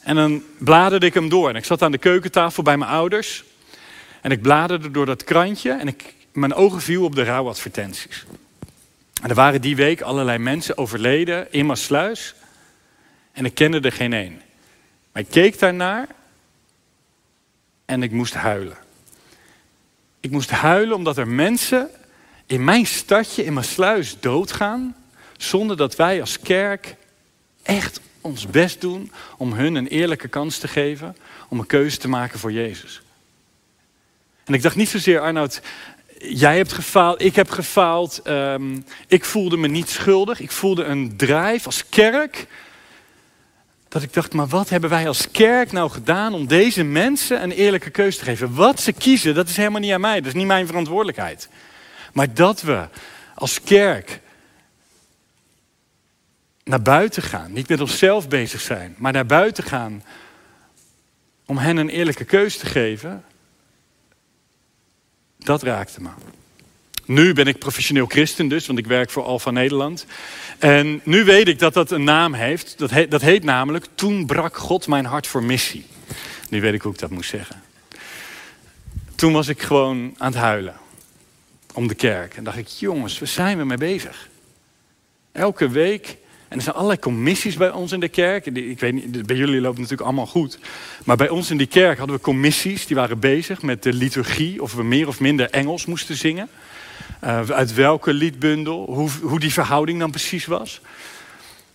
En 0.00 0.16
dan 0.16 0.42
bladerde 0.58 1.06
ik 1.06 1.14
hem 1.14 1.28
door. 1.28 1.48
En 1.48 1.56
ik 1.56 1.64
zat 1.64 1.82
aan 1.82 1.92
de 1.92 1.98
keukentafel 1.98 2.62
bij 2.62 2.76
mijn 2.76 2.90
ouders. 2.90 3.44
En 4.20 4.30
ik 4.30 4.42
bladerde 4.42 4.90
door 4.90 5.06
dat 5.06 5.24
krantje 5.24 5.70
en 5.70 5.88
ik, 5.88 6.14
mijn 6.32 6.54
ogen 6.54 6.80
viel 6.80 7.04
op 7.04 7.14
de 7.14 7.24
rouwadvertenties. 7.24 8.24
En 9.22 9.28
er 9.28 9.34
waren 9.34 9.60
die 9.60 9.76
week 9.76 10.00
allerlei 10.00 10.38
mensen 10.38 10.78
overleden 10.78 11.52
in 11.52 11.66
Maasluis. 11.66 12.34
En 13.32 13.44
ik 13.44 13.54
kende 13.54 13.80
er 13.80 13.92
geen 13.92 14.12
één. 14.12 14.42
Maar 15.12 15.22
ik 15.22 15.30
keek 15.30 15.58
daarnaar 15.58 16.06
en 17.84 18.02
ik 18.02 18.10
moest 18.10 18.34
huilen. 18.34 18.76
Ik 20.20 20.30
moest 20.30 20.50
huilen 20.50 20.96
omdat 20.96 21.18
er 21.18 21.28
mensen 21.28 21.90
in 22.52 22.64
mijn 22.64 22.86
stadje, 22.86 23.44
in 23.44 23.52
Maasluis, 23.52 24.16
doodgaan. 24.20 24.96
Zonder 25.36 25.76
dat 25.76 25.96
wij 25.96 26.20
als 26.20 26.40
kerk 26.40 26.96
echt 27.62 28.00
ons 28.20 28.46
best 28.46 28.80
doen 28.80 29.12
om 29.36 29.52
hun 29.52 29.74
een 29.74 29.86
eerlijke 29.86 30.28
kans 30.28 30.58
te 30.58 30.68
geven 30.68 31.16
om 31.48 31.58
een 31.58 31.66
keuze 31.66 31.96
te 31.96 32.08
maken 32.08 32.38
voor 32.38 32.52
Jezus. 32.52 33.02
En 34.44 34.54
ik 34.54 34.62
dacht 34.62 34.76
niet 34.76 34.88
zozeer, 34.88 35.20
Arnoud, 35.20 35.62
jij 36.18 36.56
hebt 36.56 36.72
gefaald, 36.72 37.22
ik 37.22 37.36
heb 37.36 37.50
gefaald. 37.50 38.20
Ehm, 38.22 38.80
ik 39.06 39.24
voelde 39.24 39.56
me 39.56 39.68
niet 39.68 39.88
schuldig. 39.88 40.40
Ik 40.40 40.50
voelde 40.50 40.84
een 40.84 41.16
drijf 41.16 41.66
als 41.66 41.88
kerk. 41.88 42.46
Dat 43.88 44.02
ik 44.02 44.12
dacht, 44.12 44.32
maar 44.32 44.48
wat 44.48 44.68
hebben 44.68 44.90
wij 44.90 45.08
als 45.08 45.30
kerk 45.30 45.72
nou 45.72 45.90
gedaan 45.90 46.34
om 46.34 46.46
deze 46.46 46.82
mensen 46.82 47.42
een 47.42 47.52
eerlijke 47.52 47.90
keuze 47.90 48.18
te 48.18 48.24
geven? 48.24 48.54
Wat 48.54 48.80
ze 48.80 48.92
kiezen, 48.92 49.34
dat 49.34 49.48
is 49.48 49.56
helemaal 49.56 49.80
niet 49.80 49.92
aan 49.92 50.00
mij. 50.00 50.18
Dat 50.18 50.26
is 50.26 50.34
niet 50.34 50.46
mijn 50.46 50.66
verantwoordelijkheid. 50.66 51.48
Maar 52.12 52.34
dat 52.34 52.60
we 52.60 52.88
als 53.34 53.62
kerk 53.62 54.20
naar 56.64 56.82
buiten 56.82 57.22
gaan, 57.22 57.52
niet 57.52 57.68
met 57.68 57.80
onszelf 57.80 58.28
bezig 58.28 58.60
zijn, 58.60 58.94
maar 58.98 59.12
naar 59.12 59.26
buiten 59.26 59.64
gaan 59.64 60.02
om 61.46 61.58
hen 61.58 61.76
een 61.76 61.88
eerlijke 61.88 62.24
keuze 62.24 62.58
te 62.58 62.66
geven, 62.66 63.24
dat 65.38 65.62
raakte 65.62 66.00
me. 66.00 66.10
Nu 67.04 67.32
ben 67.32 67.46
ik 67.46 67.58
professioneel 67.58 68.06
christen 68.06 68.48
dus, 68.48 68.66
want 68.66 68.78
ik 68.78 68.86
werk 68.86 69.10
voor 69.10 69.24
Alfa 69.24 69.50
Nederland. 69.50 70.06
En 70.58 71.00
nu 71.04 71.24
weet 71.24 71.48
ik 71.48 71.58
dat 71.58 71.74
dat 71.74 71.90
een 71.90 72.04
naam 72.04 72.34
heeft. 72.34 72.78
Dat 72.78 72.90
heet, 72.90 73.10
dat 73.10 73.20
heet 73.20 73.44
namelijk, 73.44 73.86
toen 73.94 74.26
brak 74.26 74.56
God 74.56 74.86
mijn 74.86 75.04
hart 75.04 75.26
voor 75.26 75.42
missie. 75.42 75.86
Nu 76.48 76.60
weet 76.60 76.74
ik 76.74 76.82
hoe 76.82 76.92
ik 76.92 76.98
dat 76.98 77.10
moest 77.10 77.30
zeggen. 77.30 77.62
Toen 79.14 79.32
was 79.32 79.48
ik 79.48 79.62
gewoon 79.62 80.14
aan 80.18 80.32
het 80.32 80.40
huilen 80.40 80.81
om 81.72 81.88
de 81.88 81.94
kerk. 81.94 82.34
En 82.34 82.44
dacht 82.44 82.56
ik, 82.56 82.68
jongens, 82.68 83.18
waar 83.18 83.28
zijn 83.28 83.58
we 83.58 83.64
mee 83.64 83.76
bezig? 83.76 84.28
Elke 85.32 85.68
week. 85.68 86.16
En 86.48 86.58
er 86.58 86.64
zijn 86.64 86.74
allerlei 86.74 87.00
commissies 87.00 87.56
bij 87.56 87.70
ons 87.70 87.92
in 87.92 88.00
de 88.00 88.08
kerk. 88.08 88.46
Ik 88.46 88.80
weet 88.80 88.92
niet, 88.92 89.26
bij 89.26 89.36
jullie 89.36 89.60
loopt 89.60 89.76
natuurlijk 89.76 90.02
allemaal 90.02 90.26
goed. 90.26 90.58
Maar 91.04 91.16
bij 91.16 91.28
ons 91.28 91.50
in 91.50 91.56
die 91.56 91.66
kerk 91.66 91.98
hadden 91.98 92.16
we 92.16 92.22
commissies 92.22 92.86
die 92.86 92.96
waren 92.96 93.18
bezig 93.18 93.62
met 93.62 93.82
de 93.82 93.92
liturgie. 93.92 94.62
Of 94.62 94.74
we 94.74 94.82
meer 94.82 95.08
of 95.08 95.20
minder 95.20 95.50
Engels 95.50 95.86
moesten 95.86 96.16
zingen. 96.16 96.48
Uh, 97.24 97.40
uit 97.50 97.74
welke 97.74 98.12
liedbundel, 98.12 98.84
hoe, 98.84 99.10
hoe 99.22 99.40
die 99.40 99.52
verhouding 99.52 99.98
dan 99.98 100.10
precies 100.10 100.46
was. 100.46 100.80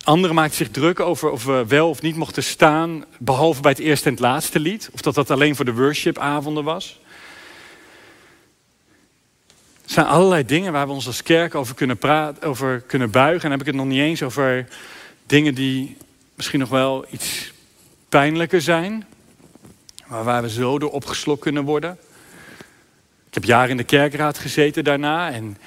Anderen 0.04 0.36
maakten 0.36 0.58
zich 0.58 0.70
druk 0.70 1.00
over 1.00 1.30
of 1.30 1.46
we 1.46 1.66
wel 1.68 1.90
of 1.90 2.02
niet 2.02 2.16
mochten 2.16 2.44
staan, 2.44 3.06
behalve 3.18 3.62
bij 3.62 3.72
het 3.72 3.80
eerste 3.80 4.06
en 4.06 4.12
het 4.12 4.22
laatste 4.22 4.60
lied. 4.60 4.90
Of 4.94 5.02
dat 5.02 5.16
dat 5.16 5.32
alleen 5.32 5.56
voor 5.56 5.66
de 5.66 5.74
worshipavonden 5.74 6.64
was. 6.64 7.00
Er 9.88 9.94
zijn 9.94 10.06
allerlei 10.06 10.46
dingen 10.46 10.72
waar 10.72 10.88
we 10.88 10.94
ons 10.94 11.08
als 11.08 11.24
kerk 11.24 11.56
over 11.56 11.76
kunnen, 11.76 11.98
praten, 11.98 12.48
over 12.48 12.82
kunnen 12.82 13.12
buigen. 13.12 13.44
En 13.44 13.50
dan 13.50 13.52
heb 13.52 13.60
ik 13.60 13.66
het 13.66 13.76
nog 13.76 13.86
niet 13.86 14.00
eens 14.00 14.24
over 14.24 14.68
dingen 15.26 15.56
die 15.56 15.98
misschien 16.36 16.60
nog 16.60 16.70
wel 16.70 17.06
iets 17.10 17.54
pijnlijker 18.10 18.62
zijn. 18.62 19.06
Maar 20.08 20.24
waar 20.24 20.42
we 20.42 20.50
zo 20.50 20.80
door 20.80 20.92
opgeslokt 20.92 21.42
kunnen 21.42 21.64
worden. 21.64 21.98
Ik 23.28 23.34
heb 23.34 23.44
jaren 23.44 23.70
in 23.70 23.78
de 23.78 23.84
kerkraad 23.84 24.38
gezeten 24.38 24.84
daarna. 24.84 25.32
En 25.32 25.58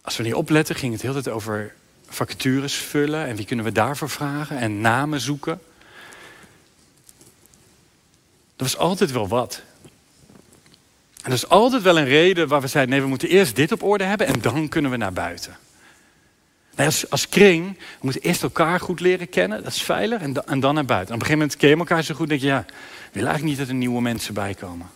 als 0.00 0.16
we 0.16 0.22
niet 0.22 0.34
opletten, 0.34 0.74
ging 0.74 0.92
het 0.92 1.02
heel 1.02 1.12
tijd 1.12 1.28
over 1.28 1.74
vacatures 2.08 2.74
vullen. 2.74 3.26
En 3.26 3.36
wie 3.36 3.46
kunnen 3.46 3.64
we 3.64 3.72
daarvoor 3.72 4.10
vragen? 4.10 4.58
En 4.58 4.80
namen 4.80 5.20
zoeken. 5.20 5.60
Er 8.56 8.66
was 8.66 8.76
altijd 8.76 9.10
wel 9.10 9.28
wat. 9.28 9.62
En 11.22 11.30
dat 11.30 11.38
is 11.38 11.48
altijd 11.48 11.82
wel 11.82 11.98
een 11.98 12.04
reden 12.04 12.48
waar 12.48 12.60
we 12.60 12.66
zeiden: 12.66 12.94
nee, 12.94 13.02
we 13.02 13.08
moeten 13.08 13.28
eerst 13.28 13.56
dit 13.56 13.72
op 13.72 13.82
orde 13.82 14.04
hebben 14.04 14.26
en 14.26 14.40
dan 14.40 14.68
kunnen 14.68 14.90
we 14.90 14.96
naar 14.96 15.12
buiten. 15.12 15.56
Nee, 16.76 16.86
als, 16.86 17.10
als 17.10 17.28
kring, 17.28 17.76
we 17.76 17.98
moeten 18.00 18.22
eerst 18.22 18.42
elkaar 18.42 18.80
goed 18.80 19.00
leren 19.00 19.28
kennen, 19.28 19.62
dat 19.62 19.72
is 19.72 19.82
veilig, 19.82 20.20
en, 20.46 20.60
dan 20.60 20.74
naar 20.74 20.84
buiten. 20.84 21.08
En 21.08 21.14
op 21.14 21.20
een 21.20 21.26
gegeven 21.26 21.38
moment 21.38 21.56
ken 21.56 21.68
je 21.68 21.76
elkaar 21.76 22.02
zo 22.02 22.14
goed, 22.14 22.28
denk 22.28 22.40
je: 22.40 22.46
ja, 22.46 22.64
we 22.66 22.74
willen 23.12 23.28
eigenlijk 23.28 23.42
niet 23.42 23.58
dat 23.58 23.68
er 23.68 23.74
nieuwe 23.74 24.00
mensen 24.00 24.34
bij 24.34 24.54
komen. 24.54 24.90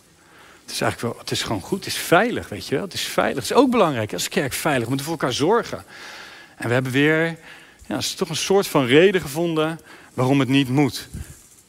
Het 0.61 0.73
is 0.73 0.81
eigenlijk 0.81 1.13
wel, 1.13 1.21
het 1.21 1.31
is 1.31 1.43
gewoon 1.43 1.61
goed, 1.61 1.77
het 1.77 1.87
is 1.87 1.97
veilig, 1.97 2.49
weet 2.49 2.67
je 2.67 2.75
wel. 2.75 2.83
Het 2.83 2.93
is 2.93 3.01
veilig. 3.01 3.35
Het 3.35 3.51
is 3.51 3.57
ook 3.57 3.71
belangrijk 3.71 4.13
als 4.13 4.29
kerk 4.29 4.53
veilig. 4.53 4.83
We 4.83 4.89
moeten 4.89 5.05
voor 5.05 5.15
elkaar 5.15 5.33
zorgen. 5.33 5.83
En 6.55 6.67
we 6.67 6.73
hebben 6.73 6.91
weer, 6.91 7.37
ja, 7.87 7.97
is 7.97 8.13
toch 8.13 8.29
een 8.29 8.35
soort 8.35 8.67
van 8.67 8.85
reden 8.85 9.21
gevonden 9.21 9.79
waarom 10.13 10.39
het 10.39 10.49
niet 10.49 10.69
moet. 10.69 11.07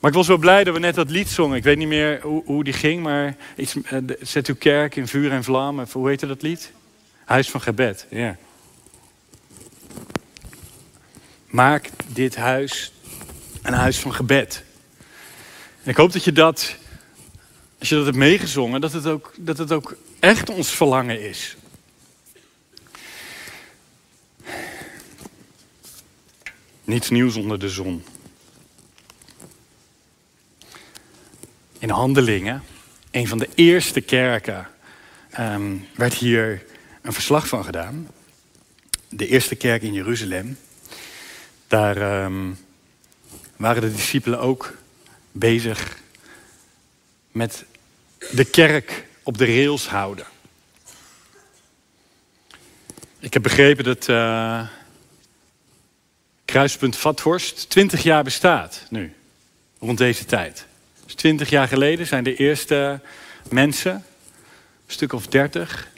Maar 0.00 0.10
ik 0.10 0.16
was 0.16 0.26
wel 0.26 0.36
blij 0.36 0.64
dat 0.64 0.74
we 0.74 0.80
net 0.80 0.94
dat 0.94 1.10
lied 1.10 1.28
zongen. 1.28 1.56
Ik 1.56 1.62
weet 1.62 1.76
niet 1.76 1.88
meer 1.88 2.20
hoe, 2.22 2.42
hoe 2.44 2.64
die 2.64 2.72
ging, 2.72 3.02
maar 3.02 3.36
iets, 3.56 3.74
uh, 3.74 3.98
zet 4.20 4.46
uw 4.46 4.54
kerk 4.54 4.96
in 4.96 5.08
vuur 5.08 5.32
en 5.32 5.44
vlam. 5.44 5.84
Hoe 5.92 6.08
heette 6.08 6.26
dat 6.26 6.42
lied? 6.42 6.72
Huis 7.24 7.50
van 7.50 7.60
gebed, 7.60 8.06
ja. 8.10 8.36
Maak 11.46 11.88
dit 12.06 12.36
huis 12.36 12.92
een 13.62 13.72
huis 13.72 13.98
van 13.98 14.14
gebed. 14.14 14.64
En 15.82 15.90
ik 15.90 15.96
hoop 15.96 16.12
dat 16.12 16.24
je 16.24 16.32
dat, 16.32 16.76
als 17.78 17.88
je 17.88 17.94
dat 17.94 18.04
hebt 18.04 18.16
meegezongen, 18.16 18.80
dat 18.80 18.92
het 18.92 19.06
ook, 19.06 19.32
dat 19.36 19.58
het 19.58 19.72
ook 19.72 19.96
echt 20.20 20.50
ons 20.50 20.70
verlangen 20.70 21.28
is. 21.28 21.56
Niets 26.84 27.10
nieuws 27.10 27.36
onder 27.36 27.58
de 27.58 27.68
zon. 27.68 28.04
In 31.86 31.92
Handelingen, 31.92 32.62
een 33.10 33.28
van 33.28 33.38
de 33.38 33.48
eerste 33.54 34.00
kerken, 34.00 34.68
um, 35.38 35.88
werd 35.94 36.14
hier 36.14 36.64
een 37.02 37.12
verslag 37.12 37.48
van 37.48 37.64
gedaan. 37.64 38.08
De 39.08 39.26
eerste 39.26 39.54
kerk 39.54 39.82
in 39.82 39.92
Jeruzalem. 39.92 40.58
Daar 41.66 42.24
um, 42.24 42.58
waren 43.56 43.82
de 43.82 43.92
discipelen 43.92 44.40
ook 44.40 44.76
bezig 45.32 45.96
met 47.32 47.64
de 48.32 48.44
kerk 48.44 49.06
op 49.22 49.38
de 49.38 49.44
rails 49.44 49.88
houden. 49.88 50.26
Ik 53.18 53.32
heb 53.32 53.42
begrepen 53.42 53.84
dat 53.84 54.08
uh, 54.08 54.68
kruispunt 56.44 56.96
Vathorst 56.96 57.70
20 57.70 58.02
jaar 58.02 58.24
bestaat 58.24 58.86
nu, 58.90 59.14
rond 59.78 59.98
deze 59.98 60.24
tijd. 60.24 60.66
Dus 61.06 61.14
twintig 61.14 61.50
jaar 61.50 61.68
geleden 61.68 62.06
zijn 62.06 62.24
de 62.24 62.36
eerste 62.36 63.00
mensen, 63.50 63.92
een 63.94 64.02
stuk 64.86 65.12
of 65.12 65.26
dertig, 65.26 65.88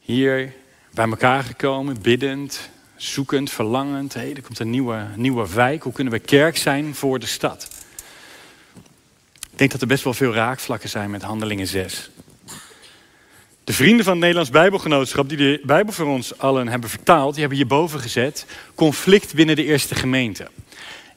hier 0.00 0.52
bij 0.90 1.08
elkaar 1.08 1.44
gekomen, 1.44 2.02
biddend, 2.02 2.70
zoekend, 2.96 3.50
verlangend. 3.50 4.14
Hey, 4.14 4.34
er 4.34 4.42
komt 4.42 4.58
een 4.58 4.70
nieuwe, 4.70 5.06
nieuwe 5.16 5.54
wijk. 5.54 5.82
Hoe 5.82 5.92
kunnen 5.92 6.12
we 6.12 6.18
kerk 6.18 6.56
zijn 6.56 6.94
voor 6.94 7.18
de 7.18 7.26
stad? 7.26 7.68
Ik 9.50 9.58
denk 9.58 9.70
dat 9.70 9.80
er 9.80 9.86
best 9.86 10.04
wel 10.04 10.14
veel 10.14 10.32
raakvlakken 10.32 10.88
zijn 10.88 11.10
met 11.10 11.22
Handelingen 11.22 11.66
6. 11.66 12.10
De 13.64 13.72
vrienden 13.72 14.04
van 14.04 14.12
het 14.12 14.20
Nederlands 14.20 14.50
Bijbelgenootschap, 14.50 15.28
die 15.28 15.38
de 15.38 15.60
Bijbel 15.64 15.92
voor 15.92 16.06
ons 16.06 16.38
allen 16.38 16.68
hebben 16.68 16.90
vertaald, 16.90 17.30
die 17.30 17.40
hebben 17.40 17.58
hierboven 17.58 18.00
gezet: 18.00 18.46
conflict 18.74 19.34
binnen 19.34 19.56
de 19.56 19.64
eerste 19.64 19.94
gemeente. 19.94 20.48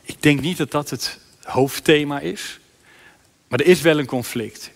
Ik 0.02 0.22
denk 0.22 0.42
niet 0.42 0.58
dat 0.58 0.72
dat 0.72 0.90
het 0.90 1.20
hoofdthema 1.44 2.20
is. 2.20 2.60
Maar 3.48 3.60
er 3.60 3.66
is 3.66 3.82
wel 3.82 4.00
een 4.00 4.06
conflict. 4.06 4.72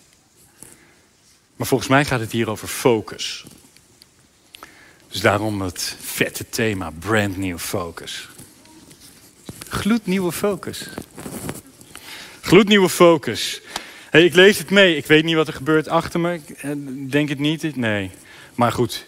Maar 1.56 1.68
volgens 1.68 1.90
mij 1.90 2.06
gaat 2.06 2.20
het 2.20 2.32
hier 2.32 2.50
over 2.50 2.68
focus. 2.68 3.46
Dus 5.08 5.22
daarom 5.22 5.62
het 5.62 5.96
vette 6.00 6.50
thema, 6.50 6.92
brand 7.00 7.38
new 7.38 7.58
focus. 7.58 8.30
Gloednieuwe 9.68 10.32
focus. 10.32 10.90
Gloednieuwe 12.42 12.90
focus. 12.90 13.62
Hey, 14.10 14.26
ik 14.26 14.34
lees 14.34 14.58
het 14.58 14.70
mee. 14.70 14.98
Ik 14.98 15.06
weet 15.06 15.24
niet 15.24 15.36
wat 15.36 15.48
er 15.48 15.54
gebeurt 15.54 15.88
achter 15.88 16.20
me. 16.20 16.40
Eh, 16.58 16.72
denk 17.10 17.30
het 17.30 17.40
niet. 17.40 17.76
Nee. 17.76 18.12
Maar 18.56 18.72
goed, 18.72 19.06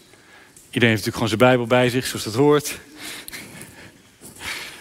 iedereen 0.69 0.95
heeft 0.95 1.05
natuurlijk 1.05 1.13
gewoon 1.13 1.27
zijn 1.27 1.39
Bijbel 1.39 1.67
bij 1.67 1.89
zich, 1.89 2.05
zoals 2.05 2.23
dat 2.23 2.33
hoort. 2.33 2.79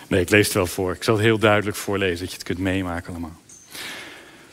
Nee, 0.08 0.20
ik 0.20 0.30
lees 0.30 0.44
het 0.44 0.54
wel 0.54 0.66
voor. 0.66 0.92
Ik 0.92 1.02
zal 1.02 1.14
het 1.14 1.24
heel 1.24 1.38
duidelijk 1.38 1.76
voorlezen, 1.76 2.18
dat 2.18 2.28
je 2.28 2.34
het 2.34 2.46
kunt 2.46 2.58
meemaken 2.58 3.10
allemaal. 3.10 3.40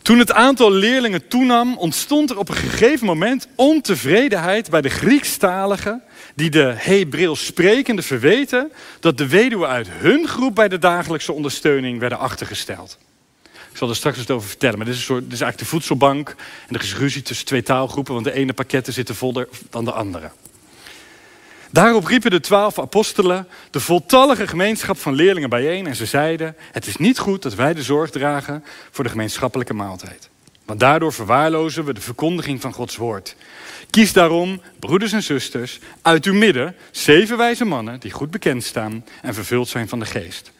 Toen 0.02 0.20
het 0.20 0.32
aantal 0.32 0.72
leerlingen 0.72 1.28
toenam, 1.28 1.78
ontstond 1.78 2.30
er 2.30 2.38
op 2.38 2.50
een 2.50 2.56
gegeven 2.56 3.06
moment 3.06 3.48
ontevredenheid 3.56 4.70
bij 4.70 4.82
de 4.82 4.90
Griekstaligen, 4.90 6.04
die 6.36 6.50
de 6.50 6.74
Hebreeuws 6.78 7.46
sprekende 7.46 8.02
verweten 8.02 8.72
dat 9.00 9.18
de 9.18 9.28
weduwen 9.28 9.70
uit 9.70 9.88
hun 9.90 10.28
groep 10.28 10.56
bij 10.56 10.68
de 10.68 10.80
dagelijkse 10.80 11.34
ondersteuning 11.34 12.00
werden 12.00 12.20
achtergesteld. 12.20 12.98
Ik 13.72 13.78
zal 13.78 13.90
er 13.90 13.96
straks 13.96 14.18
eens 14.18 14.30
over 14.30 14.50
vertellen, 14.50 14.78
maar 14.78 14.88
dit 14.88 14.96
is, 14.96 15.06
dit 15.06 15.18
is 15.18 15.30
eigenlijk 15.30 15.58
de 15.58 15.66
voedselbank 15.66 16.36
en 16.68 16.76
er 16.76 16.84
is 16.84 16.96
ruzie 16.96 17.22
tussen 17.22 17.46
twee 17.46 17.64
taalgroepen, 17.64 18.14
want 18.14 18.26
de 18.26 18.34
ene 18.34 18.54
pakketten 18.54 18.94
zitten 18.94 19.16
voller 19.16 19.48
dan 19.70 19.86
de 19.86 19.92
andere. 19.92 20.32
Daarop 21.72 22.06
riepen 22.06 22.32
de 22.32 22.40
twaalf 22.40 22.80
apostelen 22.80 23.48
de 23.72 23.80
voltallige 23.80 24.48
gemeenschap 24.48 24.98
van 24.98 25.14
leerlingen 25.14 25.50
bijeen 25.50 25.88
en 25.88 25.96
ze 25.96 26.06
zeiden: 26.06 26.56
Het 26.72 26.88
is 26.88 26.98
niet 26.98 27.20
goed 27.20 27.42
dat 27.42 27.56
wij 27.56 27.74
de 27.74 27.84
zorg 27.84 28.10
dragen 28.10 28.64
voor 28.92 29.04
de 29.04 29.10
gemeenschappelijke 29.10 29.74
maaltijd. 29.74 30.30
Want 30.66 30.80
daardoor 30.80 31.14
verwaarlozen 31.14 31.86
we 31.86 31.94
de 31.94 32.02
verkondiging 32.02 32.62
van 32.62 32.74
Gods 32.74 32.96
woord. 32.96 33.36
Kies 33.90 34.14
daarom, 34.14 34.62
broeders 34.80 35.12
en 35.12 35.24
zusters, 35.24 35.80
uit 36.02 36.26
uw 36.26 36.34
midden 36.34 36.76
zeven 36.92 37.38
wijze 37.38 37.66
mannen 37.66 38.00
die 38.00 38.12
goed 38.12 38.32
bekend 38.32 38.64
staan 38.64 39.06
en 39.22 39.34
vervuld 39.34 39.68
zijn 39.68 39.90
van 39.90 40.00
de 40.00 40.06
geest. 40.06 40.52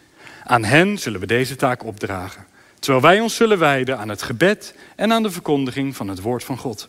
Aan 0.44 0.64
hen 0.64 0.98
zullen 0.98 1.20
we 1.20 1.26
deze 1.26 1.56
taak 1.56 1.86
opdragen. 1.86 2.46
terwijl 2.80 3.04
wij 3.04 3.20
ons 3.20 3.36
zullen 3.36 3.60
wijden 3.60 3.98
aan 3.98 4.10
het 4.10 4.22
gebed 4.22 4.76
en 4.96 5.14
aan 5.14 5.24
de 5.24 5.32
verkondiging 5.32 5.96
van 5.96 6.08
het 6.08 6.22
woord 6.22 6.44
van 6.44 6.58
God. 6.58 6.88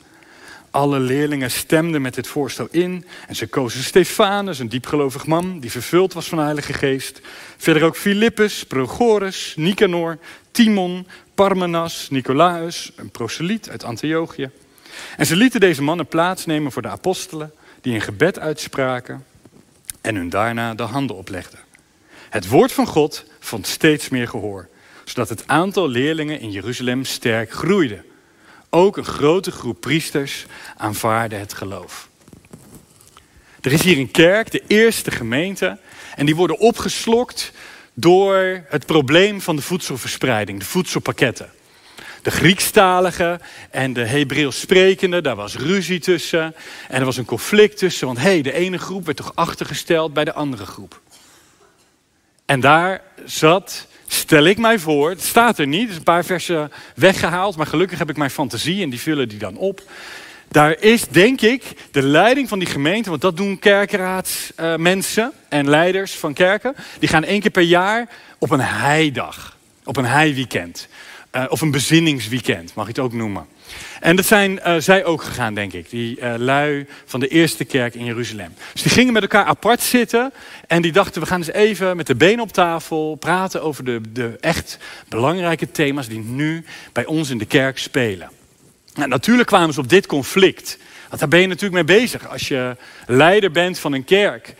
Alle 0.71 1.01
leerlingen 1.01 1.51
stemden 1.51 2.03
met 2.03 2.15
dit 2.15 2.27
voorstel 2.27 2.69
in 2.71 3.05
en 3.29 3.37
ze 3.37 3.47
kozen 3.47 3.83
Stefanus, 3.83 4.59
een 4.59 4.69
diepgelovig 4.69 5.27
man 5.27 5.61
die 5.61 5.71
vervuld 5.71 6.13
was 6.13 6.29
van 6.29 6.39
de 6.39 6.45
Heilige 6.45 6.73
Geest. 6.73 7.21
Verder 7.57 7.83
ook 7.83 7.97
Filippus, 7.97 8.65
Prochorus, 8.65 9.55
Nicanor, 9.57 10.19
Timon, 10.51 11.07
Parmenas, 11.35 12.11
Nicolaus, 12.11 12.93
een 12.97 13.11
proseliet 13.11 13.71
uit 13.71 13.85
Antiochië. 13.85 14.51
En 15.17 15.27
ze 15.27 15.37
lieten 15.37 15.61
deze 15.61 15.83
mannen 15.83 16.07
plaatsnemen 16.07 16.73
voor 16.73 16.83
de 16.83 16.89
apostelen, 16.89 17.53
die 17.81 17.95
een 17.95 18.01
gebed 18.01 18.39
uitspraken 18.39 19.25
en 20.01 20.15
hun 20.15 20.31
daarna 20.31 20.75
de 20.75 20.83
handen 20.83 21.17
oplegden. 21.17 21.59
Het 22.31 22.49
woord 22.49 22.73
van 22.73 22.87
God 22.87 23.25
vond 23.41 23.67
steeds 23.67 24.09
meer 24.09 24.29
gehoor, 24.29 24.69
zodat 25.05 25.29
het 25.29 25.47
aantal 25.47 25.89
leerlingen 25.89 26.41
in 26.41 26.51
Jeruzalem 26.51 27.05
sterk 27.05 27.53
groeide. 27.53 28.05
Ook 28.71 28.97
een 28.97 29.05
grote 29.05 29.51
groep 29.51 29.81
priesters 29.81 30.47
aanvaarde 30.77 31.37
het 31.37 31.53
geloof. 31.53 32.09
Er 33.61 33.73
is 33.73 33.83
hier 33.83 33.99
een 33.99 34.11
kerk, 34.11 34.51
de 34.51 34.63
eerste 34.67 35.11
gemeente, 35.11 35.79
en 36.17 36.27
die 36.27 36.37
worden 36.37 36.59
opgeslokt 36.59 37.53
door 37.95 38.65
het 38.69 38.87
probleem 38.87 39.41
van 39.41 39.57
de 39.57 39.63
voedselverspreiding, 39.63 40.59
de 40.59 40.65
voedselpakketten. 40.65 41.51
De 42.23 42.31
Griekstalige 42.31 43.41
en 43.71 43.93
de 43.93 44.05
Hebreeuws 44.05 44.61
sprekende, 44.61 45.21
daar 45.21 45.37
was 45.37 45.57
ruzie 45.57 46.01
tussen. 46.01 46.55
En 46.89 46.99
er 46.99 47.05
was 47.05 47.17
een 47.17 47.25
conflict 47.25 47.79
tussen, 47.79 48.07
want 48.07 48.19
hey, 48.19 48.43
de 48.43 48.53
ene 48.53 48.79
groep 48.79 49.05
werd 49.05 49.17
toch 49.17 49.33
achtergesteld 49.35 50.13
bij 50.13 50.25
de 50.25 50.33
andere 50.33 50.67
groep. 50.67 51.01
En 52.47 52.61
daar 52.61 53.03
zat, 53.25 53.87
stel 54.13 54.45
ik 54.45 54.59
mij 54.59 54.79
voor, 54.79 55.11
het 55.11 55.23
staat 55.23 55.59
er 55.59 55.67
niet, 55.67 55.91
is 55.91 55.97
een 55.97 56.03
paar 56.03 56.25
versen 56.25 56.73
weggehaald, 56.95 57.57
maar 57.57 57.67
gelukkig 57.67 57.99
heb 57.99 58.11
ik 58.11 58.17
mijn 58.17 58.31
fantasie 58.31 58.83
en 58.83 58.91
die 58.91 59.01
vullen 59.01 59.29
die 59.29 59.39
dan 59.39 59.57
op. 59.57 59.83
Daar 60.49 60.81
is, 60.81 61.09
denk 61.09 61.41
ik, 61.41 61.63
de 61.91 62.03
leiding 62.03 62.49
van 62.49 62.59
die 62.59 62.69
gemeente, 62.69 63.11
want 63.11 63.23
dat 63.23 63.37
doen 63.37 63.59
kerkraadsmensen 63.59 65.33
uh, 65.35 65.59
en 65.59 65.69
leiders 65.69 66.13
van 66.13 66.35
kerken. 66.35 66.75
Die 66.99 67.09
gaan 67.09 67.25
één 67.25 67.41
keer 67.41 67.51
per 67.51 67.63
jaar 67.63 68.09
op 68.39 68.51
een 68.51 68.61
heidag, 68.61 69.57
op 69.85 69.97
een 69.97 70.05
heiweekend. 70.05 70.89
Uh, 71.37 71.45
of 71.49 71.61
een 71.61 71.71
bezinningsweekend, 71.71 72.75
mag 72.75 72.85
je 72.85 72.93
het 72.93 73.01
ook 73.01 73.13
noemen. 73.13 73.47
En 74.01 74.17
dat 74.17 74.27
zijn 74.27 74.61
uh, 74.67 74.75
zij 74.79 75.05
ook 75.05 75.23
gegaan, 75.23 75.55
denk 75.55 75.73
ik. 75.73 75.91
Die 75.91 76.21
uh, 76.21 76.35
lui 76.37 76.87
van 77.05 77.21
de 77.21 77.29
eerste 77.29 77.65
kerk 77.65 77.95
in 77.95 78.05
Jeruzalem. 78.05 78.55
Dus 78.73 78.83
die 78.83 78.93
gingen 78.93 79.13
met 79.13 79.23
elkaar 79.23 79.45
apart 79.45 79.83
zitten. 79.83 80.33
En 80.67 80.83
die 80.83 80.93
dachten, 80.93 81.21
we 81.21 81.27
gaan 81.27 81.39
eens 81.39 81.53
even 81.53 81.97
met 81.97 82.07
de 82.07 82.15
benen 82.15 82.41
op 82.41 82.53
tafel 82.53 83.15
praten 83.15 83.63
over 83.63 83.85
de, 83.85 84.01
de 84.13 84.37
echt 84.41 84.79
belangrijke 85.09 85.71
thema's 85.71 86.09
die 86.09 86.21
nu 86.21 86.65
bij 86.93 87.07
ons 87.07 87.31
in 87.31 87.39
de 87.39 87.47
kerk 87.47 87.79
spelen. 87.79 88.31
Nou, 88.95 89.09
natuurlijk 89.09 89.49
kwamen 89.49 89.75
ze 89.75 89.81
op 89.81 89.89
dit 89.89 90.07
conflict. 90.07 90.79
Want 91.09 91.21
daar 91.21 91.31
ben 91.31 91.41
je 91.41 91.47
natuurlijk 91.47 91.87
mee 91.87 91.99
bezig. 91.99 92.29
Als 92.29 92.49
je 92.49 92.77
leider 93.07 93.51
bent 93.51 93.79
van 93.79 93.93
een 93.93 94.05
kerk, 94.05 94.55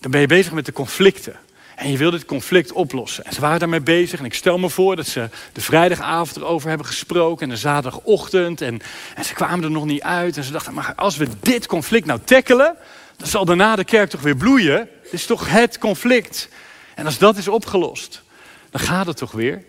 dan 0.00 0.10
ben 0.10 0.20
je 0.20 0.26
bezig 0.26 0.52
met 0.52 0.66
de 0.66 0.72
conflicten. 0.72 1.36
En 1.74 1.90
je 1.90 1.96
wil 1.96 2.10
dit 2.10 2.24
conflict 2.24 2.72
oplossen. 2.72 3.24
En 3.24 3.32
ze 3.32 3.40
waren 3.40 3.58
daarmee 3.58 3.80
bezig. 3.80 4.18
En 4.18 4.24
ik 4.24 4.34
stel 4.34 4.58
me 4.58 4.68
voor 4.70 4.96
dat 4.96 5.06
ze 5.06 5.28
de 5.52 5.60
vrijdagavond 5.60 6.36
erover 6.36 6.68
hebben 6.68 6.86
gesproken. 6.86 7.42
En 7.42 7.48
de 7.48 7.60
zaterdagochtend. 7.60 8.60
En, 8.60 8.80
en 9.14 9.24
ze 9.24 9.34
kwamen 9.34 9.64
er 9.64 9.70
nog 9.70 9.84
niet 9.84 10.02
uit. 10.02 10.36
En 10.36 10.44
ze 10.44 10.52
dachten, 10.52 10.74
maar 10.74 10.92
als 10.96 11.16
we 11.16 11.28
dit 11.40 11.66
conflict 11.66 12.06
nou 12.06 12.20
tackelen. 12.24 12.76
Dan 13.16 13.28
zal 13.28 13.44
daarna 13.44 13.76
de 13.76 13.84
kerk 13.84 14.10
toch 14.10 14.20
weer 14.20 14.36
bloeien. 14.36 14.88
Dit 15.02 15.12
is 15.12 15.26
toch 15.26 15.48
het 15.48 15.78
conflict. 15.78 16.48
En 16.94 17.06
als 17.06 17.18
dat 17.18 17.36
is 17.36 17.48
opgelost. 17.48 18.22
Dan 18.70 18.80
gaat 18.80 19.06
het 19.06 19.16
toch 19.16 19.32
weer. 19.32 19.64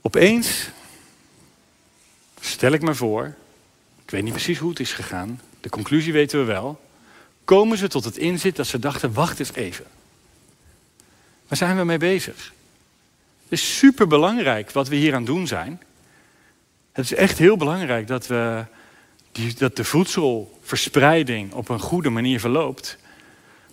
Opeens 0.00 0.68
stel 2.40 2.72
ik 2.72 2.82
me 2.82 2.94
voor. 2.94 3.34
Ik 4.04 4.10
weet 4.10 4.22
niet 4.22 4.32
precies 4.32 4.58
hoe 4.58 4.70
het 4.70 4.80
is 4.80 4.92
gegaan. 4.92 5.40
De 5.60 5.68
conclusie 5.68 6.12
weten 6.12 6.38
we 6.38 6.44
wel 6.44 6.80
komen 7.44 7.78
ze 7.78 7.88
tot 7.88 8.04
het 8.04 8.16
inzicht 8.16 8.56
dat 8.56 8.66
ze 8.66 8.78
dachten: 8.78 9.12
wacht 9.12 9.38
eens 9.38 9.54
even. 9.54 9.84
Waar 11.48 11.58
zijn 11.58 11.76
we 11.76 11.84
mee 11.84 11.98
bezig? 11.98 12.52
Het 13.42 13.52
is 13.52 13.78
super 13.78 14.06
belangrijk 14.06 14.70
wat 14.70 14.88
we 14.88 14.96
hier 14.96 15.14
aan 15.14 15.24
doen 15.24 15.46
zijn. 15.46 15.82
Het 16.92 17.04
is 17.04 17.14
echt 17.14 17.38
heel 17.38 17.56
belangrijk 17.56 18.06
dat, 18.06 18.26
we, 18.26 18.64
dat 19.58 19.76
de 19.76 19.84
voedselverspreiding 19.84 21.52
op 21.52 21.68
een 21.68 21.80
goede 21.80 22.10
manier 22.10 22.40
verloopt. 22.40 22.98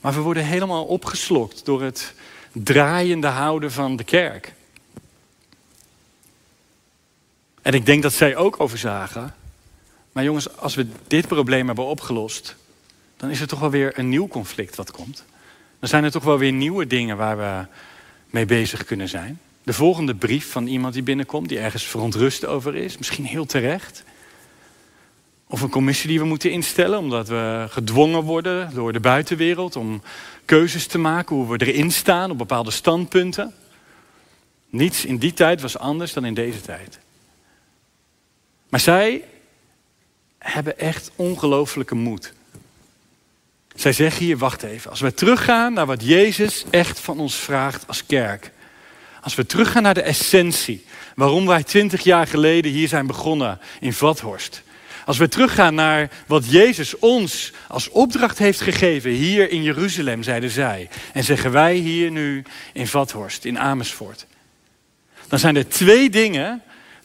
Maar 0.02 0.14
we 0.14 0.20
worden 0.20 0.46
helemaal 0.46 0.86
opgeslokt 0.86 1.66
door 1.66 1.82
het 1.82 2.14
draaiende 2.52 3.28
houden 3.28 3.72
van 3.72 3.96
de 3.96 4.04
kerk. 4.04 4.54
En 7.62 7.74
ik 7.74 7.86
denk 7.86 8.04
dat 8.04 8.14
zij 8.14 8.36
ook 8.36 8.60
overzagen. 8.60 9.36
Maar 10.12 10.24
jongens, 10.24 10.58
als 10.58 10.76
we 10.76 10.88
dit 11.08 11.28
probleem 11.28 11.68
hebben 11.68 11.86
opgelost, 11.86 12.56
dan 13.22 13.30
is 13.30 13.42
er 13.42 13.48
toch 13.48 13.60
wel 13.60 13.70
weer 13.70 14.00
een 14.00 14.10
nieuw 14.10 14.28
conflict 14.28 14.76
wat 14.76 14.92
komt. 14.92 15.26
Dan 15.80 15.90
zijn 15.90 16.04
er 16.04 16.12
toch 16.12 16.24
wel 16.24 16.38
weer 16.38 16.52
nieuwe 16.52 16.88
dingen 16.88 17.18
waar 17.18 17.38
we 17.38 17.66
mee 18.30 18.46
bezig 18.46 18.86
kunnen 18.86 19.10
zijn. 19.10 19.40
De 19.64 19.74
volgende 19.74 20.16
brief 20.16 20.52
van 20.52 20.68
iemand 20.68 20.94
die 20.94 21.04
binnenkomt, 21.04 21.50
die 21.50 21.60
ergens 21.60 21.84
verontrust 21.84 22.46
over 22.46 22.76
is, 22.76 22.98
misschien 22.98 23.26
heel 23.26 23.46
terecht. 23.46 24.04
Of 25.48 25.62
een 25.62 25.70
commissie 25.70 26.08
die 26.08 26.20
we 26.20 26.26
moeten 26.26 26.52
instellen, 26.52 27.00
omdat 27.00 27.28
we 27.28 27.66
gedwongen 27.70 28.24
worden 28.24 28.74
door 28.74 28.94
de 28.94 29.00
buitenwereld 29.00 29.76
om 29.76 30.02
keuzes 30.46 30.88
te 30.88 30.98
maken, 30.98 31.36
hoe 31.36 31.58
we 31.58 31.66
erin 31.66 31.92
staan 31.92 32.32
op 32.32 32.38
bepaalde 32.38 32.72
standpunten. 32.72 33.54
Niets 34.70 35.06
in 35.06 35.18
die 35.18 35.34
tijd 35.34 35.62
was 35.62 35.78
anders 35.78 36.14
dan 36.14 36.26
in 36.26 36.34
deze 36.34 36.62
tijd. 36.62 37.00
Maar 38.70 38.80
zij 38.80 39.24
hebben 40.38 40.80
echt 40.80 41.12
ongelooflijke 41.16 41.96
moed. 41.96 42.34
Zij 43.76 43.94
zeggen 43.94 44.26
hier, 44.26 44.38
wacht 44.38 44.64
even, 44.64 44.90
als 44.90 45.00
we 45.00 45.14
teruggaan 45.14 45.74
naar 45.74 45.86
wat 45.86 46.04
Jezus 46.04 46.66
echt 46.70 47.00
van 47.00 47.20
ons 47.20 47.36
vraagt 47.36 47.88
als 47.88 48.06
kerk. 48.06 48.52
Als 49.22 49.36
we 49.36 49.46
teruggaan 49.46 49.84
naar 49.84 49.94
de 49.94 50.02
essentie, 50.02 50.86
waarom 51.16 51.46
wij 51.46 51.64
twintig 51.64 52.04
jaar 52.04 52.28
geleden 52.28 52.72
hier 52.72 52.88
zijn 52.88 53.08
begonnen 53.08 53.60
in 53.80 53.94
Vathorst. 53.94 54.64
Als 55.06 55.18
we 55.18 55.28
teruggaan 55.28 55.76
naar 55.76 56.10
wat 56.28 56.52
Jezus 56.52 56.98
ons 57.00 57.52
als 57.68 57.90
opdracht 57.90 58.38
heeft 58.38 58.62
gegeven 58.62 59.12
hier 59.12 59.50
in 59.50 59.64
Jeruzalem, 59.64 60.24
zeiden 60.24 60.50
zij. 60.50 60.90
En 61.14 61.24
zeggen 61.24 61.52
wij 61.52 61.76
hier 61.76 62.12
nu 62.12 62.44
in 62.74 62.88
Vathorst, 62.88 63.46
in 63.46 63.60
Amersfoort. 63.60 64.26
Dan 65.28 65.40
zijn 65.40 65.56
er 65.56 65.68
twee 65.70 66.10
dingen 66.10 66.62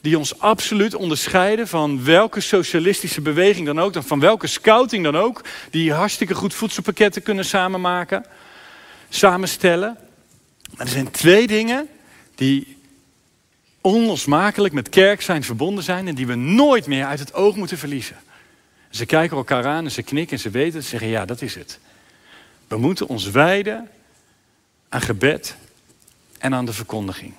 die 0.06 0.18
ons 0.18 0.38
absoluut 0.38 0.94
onderscheiden 0.94 1.68
van 1.68 2.04
welke 2.04 2.40
socialistische 2.40 3.20
beweging 3.20 3.66
dan 3.66 3.80
ook, 3.80 3.94
van 3.98 4.20
welke 4.20 4.46
scouting 4.46 5.04
dan 5.04 5.16
ook, 5.16 5.44
die 5.70 5.92
hartstikke 5.92 6.34
goed 6.34 6.54
voedselpakketten 6.54 7.22
kunnen 7.22 7.44
samenmaken, 7.44 8.24
samenstellen. 9.08 9.96
Maar 10.76 10.86
er 10.86 10.92
zijn 10.92 11.10
twee 11.10 11.46
dingen 11.46 11.88
die 12.34 12.76
onlosmakelijk 13.80 14.74
met 14.74 14.88
kerk 14.88 15.22
zijn 15.22 15.42
verbonden 15.44 15.84
zijn 15.84 16.08
en 16.08 16.14
die 16.14 16.26
we 16.26 16.34
nooit 16.34 16.86
meer 16.86 17.04
uit 17.04 17.18
het 17.18 17.34
oog 17.34 17.56
moeten 17.56 17.78
verliezen. 17.78 18.16
Ze 18.90 19.06
kijken 19.06 19.36
elkaar 19.36 19.66
aan 19.66 19.84
en 19.84 19.90
ze 19.90 20.02
knikken 20.02 20.36
en 20.36 20.42
ze 20.42 20.50
weten, 20.50 20.82
ze 20.82 20.88
zeggen 20.88 21.08
ja, 21.08 21.24
dat 21.24 21.42
is 21.42 21.54
het. 21.54 21.78
We 22.68 22.76
moeten 22.76 23.06
ons 23.06 23.30
wijden 23.30 23.88
aan 24.88 25.00
gebed 25.00 25.56
en 26.38 26.54
aan 26.54 26.64
de 26.64 26.72
verkondiging. 26.72 27.34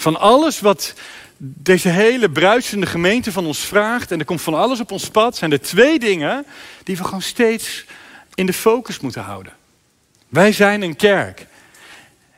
Van 0.00 0.16
alles 0.18 0.60
wat 0.60 0.94
deze 1.38 1.88
hele 1.88 2.30
bruisende 2.30 2.86
gemeente 2.86 3.32
van 3.32 3.46
ons 3.46 3.58
vraagt 3.58 4.10
en 4.10 4.18
er 4.18 4.24
komt 4.24 4.42
van 4.42 4.54
alles 4.54 4.80
op 4.80 4.92
ons 4.92 5.08
pad, 5.08 5.36
zijn 5.36 5.52
er 5.52 5.60
twee 5.60 5.98
dingen 5.98 6.46
die 6.84 6.96
we 6.96 7.04
gewoon 7.04 7.22
steeds 7.22 7.84
in 8.34 8.46
de 8.46 8.52
focus 8.52 9.00
moeten 9.00 9.22
houden. 9.22 9.52
Wij 10.28 10.52
zijn 10.52 10.82
een 10.82 10.96
kerk. 10.96 11.46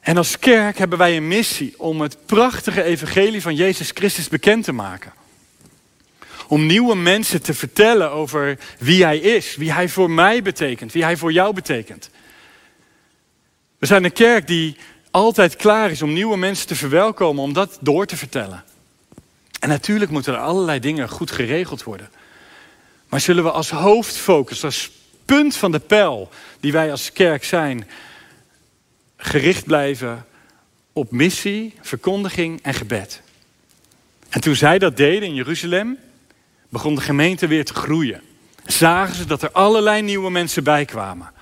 En 0.01 0.17
als 0.17 0.39
kerk 0.39 0.79
hebben 0.79 0.99
wij 0.99 1.17
een 1.17 1.29
missie 1.29 1.75
om 1.77 2.01
het 2.01 2.27
prachtige 2.27 2.83
evangelie 2.83 3.43
van 3.43 3.55
Jezus 3.55 3.91
Christus 3.95 4.29
bekend 4.29 4.65
te 4.65 4.73
maken. 4.73 5.13
Om 6.47 6.67
nieuwe 6.67 6.97
mensen 6.97 7.43
te 7.43 7.55
vertellen 7.55 8.11
over 8.11 8.59
wie 8.79 9.05
Hij 9.05 9.19
is, 9.19 9.57
wie 9.57 9.73
Hij 9.73 9.89
voor 9.89 10.11
mij 10.11 10.43
betekent, 10.43 10.93
wie 10.93 11.05
Hij 11.05 11.17
voor 11.17 11.33
jou 11.33 11.55
betekent. 11.55 12.11
We 13.79 13.87
zijn 13.87 14.05
een 14.05 14.13
kerk 14.13 14.47
die 14.47 14.77
altijd 15.11 15.57
klaar 15.57 15.91
is 15.91 16.03
om 16.03 16.13
nieuwe 16.13 16.37
mensen 16.37 16.67
te 16.67 16.75
verwelkomen, 16.75 17.43
om 17.43 17.53
dat 17.53 17.79
door 17.81 18.07
te 18.07 18.17
vertellen. 18.17 18.65
En 19.61 19.69
natuurlijk 19.69 20.11
moeten 20.11 20.35
er 20.35 20.41
allerlei 20.41 20.81
dingen 20.81 21.09
goed 21.09 21.31
geregeld 21.31 21.83
worden. 21.83 22.11
Maar 23.09 23.21
zullen 23.21 23.45
we 23.45 23.51
als 23.51 23.71
hoofdfocus, 23.71 24.65
als 24.65 24.91
punt 25.25 25.57
van 25.57 25.73
de 25.73 25.79
pijl 25.79 26.29
die 26.61 26.73
wij 26.73 26.91
als 26.91 27.13
kerk 27.13 27.45
zijn, 27.45 27.89
gericht 29.17 29.65
blijven 29.65 30.27
op 30.93 31.11
missie, 31.11 31.75
verkondiging 31.81 32.63
en 32.63 32.75
gebed? 32.75 33.23
En 34.29 34.41
toen 34.41 34.57
zij 34.57 34.79
dat 34.79 34.97
deden 34.97 35.29
in 35.29 35.35
Jeruzalem, 35.35 35.99
begon 36.69 36.95
de 36.95 37.01
gemeente 37.01 37.47
weer 37.47 37.65
te 37.65 37.75
groeien. 37.75 38.23
Zagen 38.67 39.15
ze 39.15 39.25
dat 39.25 39.43
er 39.43 39.51
allerlei 39.51 40.03
nieuwe 40.03 40.31
mensen 40.31 40.65
bij 40.65 40.85
kwamen. 40.85 41.33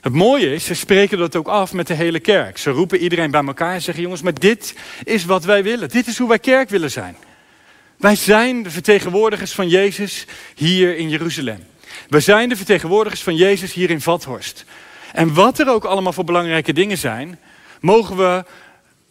Het 0.00 0.12
mooie 0.12 0.54
is, 0.54 0.64
ze 0.64 0.74
spreken 0.74 1.18
dat 1.18 1.36
ook 1.36 1.48
af 1.48 1.72
met 1.72 1.86
de 1.86 1.94
hele 1.94 2.20
kerk. 2.20 2.58
Ze 2.58 2.70
roepen 2.70 2.98
iedereen 2.98 3.30
bij 3.30 3.44
elkaar 3.44 3.74
en 3.74 3.82
zeggen: 3.82 4.02
jongens, 4.02 4.22
maar 4.22 4.34
dit 4.34 4.74
is 5.04 5.24
wat 5.24 5.44
wij 5.44 5.62
willen. 5.62 5.88
Dit 5.88 6.06
is 6.06 6.18
hoe 6.18 6.28
wij 6.28 6.38
kerk 6.38 6.68
willen 6.68 6.90
zijn. 6.90 7.16
Wij 7.96 8.16
zijn 8.16 8.62
de 8.62 8.70
vertegenwoordigers 8.70 9.52
van 9.52 9.68
Jezus 9.68 10.26
hier 10.54 10.96
in 10.96 11.08
Jeruzalem. 11.08 11.64
We 12.08 12.20
zijn 12.20 12.48
de 12.48 12.56
vertegenwoordigers 12.56 13.22
van 13.22 13.36
Jezus 13.36 13.72
hier 13.72 13.90
in 13.90 14.00
Vathorst. 14.00 14.64
En 15.12 15.34
wat 15.34 15.58
er 15.58 15.68
ook 15.68 15.84
allemaal 15.84 16.12
voor 16.12 16.24
belangrijke 16.24 16.72
dingen 16.72 16.98
zijn, 16.98 17.38
mogen 17.80 18.16
we 18.16 18.44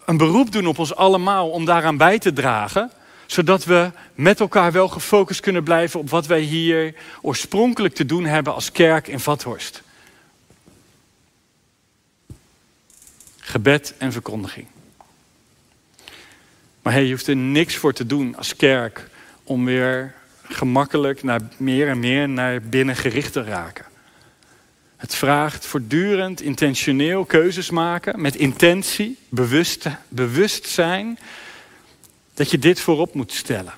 een 0.06 0.18
beroep 0.18 0.52
doen 0.52 0.68
op 0.68 0.80
ons 0.80 0.96
allemaal 0.96 1.50
om 1.50 1.66
daaraan 1.66 1.98
bij 1.98 2.20
te 2.20 2.34
dragen, 2.34 2.92
zodat 3.26 3.66
we 3.66 3.92
met 4.16 4.40
elkaar 4.40 4.72
wel 4.72 4.88
gefocust 4.88 5.40
kunnen 5.40 5.64
blijven 5.64 6.00
op 6.00 6.10
wat 6.10 6.28
wij 6.28 6.40
hier 6.40 6.94
oorspronkelijk 7.22 7.94
te 7.94 8.06
doen 8.06 8.26
hebben 8.26 8.54
als 8.54 8.72
kerk 8.72 9.08
in 9.08 9.20
Vathorst. 9.20 9.84
Gebed 13.50 13.94
en 13.98 14.12
verkondiging. 14.12 14.68
Maar 16.82 16.94
hey, 16.94 17.04
je 17.04 17.12
hoeft 17.12 17.28
er 17.28 17.36
niks 17.36 17.76
voor 17.76 17.94
te 17.94 18.06
doen 18.06 18.36
als 18.36 18.56
kerk 18.56 19.10
om 19.44 19.66
weer 19.66 20.14
gemakkelijk 20.44 21.24
naar 21.24 21.42
meer 21.58 21.88
en 21.88 22.00
meer 22.00 22.30
naar 22.30 22.62
binnen 22.62 22.96
gericht 22.96 23.34
te 23.34 23.44
raken. 23.44 23.86
Het 24.98 25.16
vraagt 25.16 25.66
voortdurend 25.66 26.42
intentioneel 26.42 27.26
keuzes 27.26 27.70
maken 27.70 28.22
met 28.22 28.36
intentie, 28.36 29.18
bewust, 29.30 29.88
bewustzijn 30.08 31.20
dat 32.34 32.52
je 32.52 32.60
dit 32.60 32.80
voorop 32.80 33.14
moet 33.14 33.34
stellen. 33.34 33.74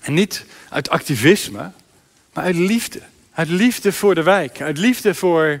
En 0.00 0.14
niet 0.14 0.44
uit 0.68 0.90
activisme, 0.90 1.70
maar 2.32 2.44
uit 2.44 2.56
liefde. 2.56 3.00
Uit 3.32 3.48
liefde 3.48 3.92
voor 3.92 4.14
de 4.14 4.22
wijk, 4.22 4.60
uit 4.60 4.78
liefde 4.78 5.14
voor 5.14 5.60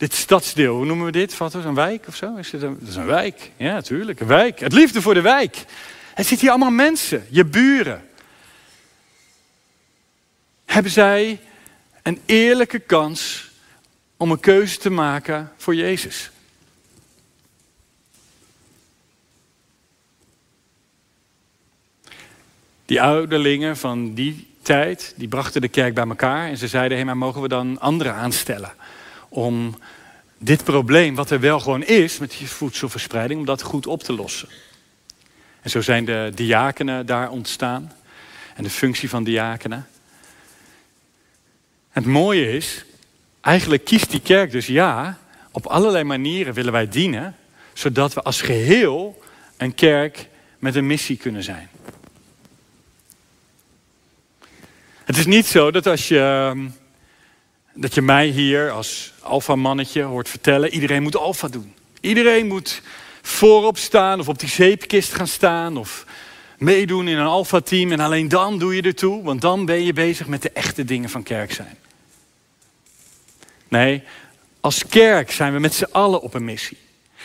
dit 0.00 0.14
stadsdeel. 0.14 0.76
Hoe 0.76 0.84
noemen 0.84 1.06
we 1.06 1.12
dit? 1.12 1.36
Wat 1.36 1.54
een 1.54 1.74
wijk 1.74 2.06
of 2.08 2.16
zo? 2.16 2.36
Is 2.36 2.52
het 2.52 2.62
een, 2.62 2.76
dat 2.80 2.88
is 2.88 2.96
een 2.96 3.06
wijk. 3.06 3.50
Ja, 3.56 3.72
natuurlijk, 3.72 4.20
een 4.20 4.26
wijk. 4.26 4.60
Het 4.60 4.72
liefde 4.72 5.02
voor 5.02 5.14
de 5.14 5.20
wijk. 5.20 5.56
Er 6.14 6.24
zitten 6.24 6.40
hier 6.40 6.50
allemaal 6.50 6.70
mensen, 6.70 7.26
je 7.30 7.44
buren. 7.44 8.08
Hebben 10.64 10.92
zij 10.92 11.40
een 12.02 12.20
eerlijke 12.26 12.78
kans 12.78 13.50
om 14.16 14.30
een 14.30 14.40
keuze 14.40 14.78
te 14.78 14.90
maken 14.90 15.52
voor 15.56 15.74
Jezus. 15.74 16.30
Die 22.84 23.02
ouderlingen 23.02 23.76
van 23.76 24.14
die 24.14 24.48
tijd, 24.62 25.14
die 25.16 25.28
brachten 25.28 25.60
de 25.60 25.68
kerk 25.68 25.94
bij 25.94 26.06
elkaar 26.06 26.48
en 26.48 26.56
ze 26.56 26.68
zeiden, 26.68 26.98
hé, 26.98 27.04
maar 27.04 27.16
mogen 27.16 27.42
we 27.42 27.48
dan 27.48 27.80
anderen 27.80 28.14
aanstellen 28.14 28.72
om 29.30 29.78
dit 30.38 30.64
probleem, 30.64 31.14
wat 31.14 31.30
er 31.30 31.40
wel 31.40 31.60
gewoon 31.60 31.84
is 31.84 32.18
met 32.18 32.30
die 32.38 32.48
voedselverspreiding, 32.48 33.40
om 33.40 33.46
dat 33.46 33.62
goed 33.62 33.86
op 33.86 34.02
te 34.02 34.12
lossen. 34.12 34.48
En 35.62 35.70
zo 35.70 35.80
zijn 35.80 36.04
de 36.04 36.32
diakenen 36.34 37.06
daar 37.06 37.30
ontstaan 37.30 37.92
en 38.54 38.62
de 38.62 38.70
functie 38.70 39.08
van 39.08 39.24
diakenen. 39.24 39.88
Het 41.90 42.06
mooie 42.06 42.52
is, 42.52 42.84
Eigenlijk 43.40 43.84
kiest 43.84 44.10
die 44.10 44.20
kerk 44.20 44.50
dus 44.50 44.66
ja, 44.66 45.18
op 45.50 45.66
allerlei 45.66 46.04
manieren 46.04 46.54
willen 46.54 46.72
wij 46.72 46.88
dienen, 46.88 47.36
zodat 47.72 48.14
we 48.14 48.22
als 48.22 48.42
geheel 48.42 49.22
een 49.56 49.74
kerk 49.74 50.28
met 50.58 50.74
een 50.74 50.86
missie 50.86 51.16
kunnen 51.16 51.42
zijn. 51.42 51.68
Het 55.04 55.16
is 55.16 55.26
niet 55.26 55.46
zo 55.46 55.70
dat 55.70 55.86
als 55.86 56.08
je, 56.08 56.54
dat 57.80 57.94
je 57.94 58.02
mij 58.02 58.26
hier 58.26 58.70
als 58.70 59.12
alfa-mannetje 59.20 60.02
hoort 60.02 60.28
vertellen, 60.28 60.74
iedereen 60.74 61.02
moet 61.02 61.16
alfa 61.16 61.48
doen. 61.48 61.74
Iedereen 62.00 62.46
moet 62.46 62.82
voorop 63.22 63.78
staan 63.78 64.20
of 64.20 64.28
op 64.28 64.38
die 64.38 64.48
zeepkist 64.48 65.14
gaan 65.14 65.26
staan 65.26 65.76
of 65.76 66.06
meedoen 66.58 67.08
in 67.08 67.18
een 67.18 67.26
alfa-team 67.26 67.92
en 67.92 68.00
alleen 68.00 68.28
dan 68.28 68.58
doe 68.58 68.74
je 68.74 68.82
ertoe, 68.82 69.22
want 69.22 69.40
dan 69.40 69.64
ben 69.64 69.84
je 69.84 69.92
bezig 69.92 70.26
met 70.26 70.42
de 70.42 70.50
echte 70.50 70.84
dingen 70.84 71.08
van 71.08 71.22
kerk 71.22 71.52
zijn. 71.52 71.76
Nee, 73.68 74.02
als 74.60 74.86
kerk 74.86 75.30
zijn 75.30 75.52
we 75.52 75.58
met 75.58 75.74
z'n 75.74 75.88
allen 75.90 76.20
op 76.20 76.34
een 76.34 76.44
missie. 76.44 76.78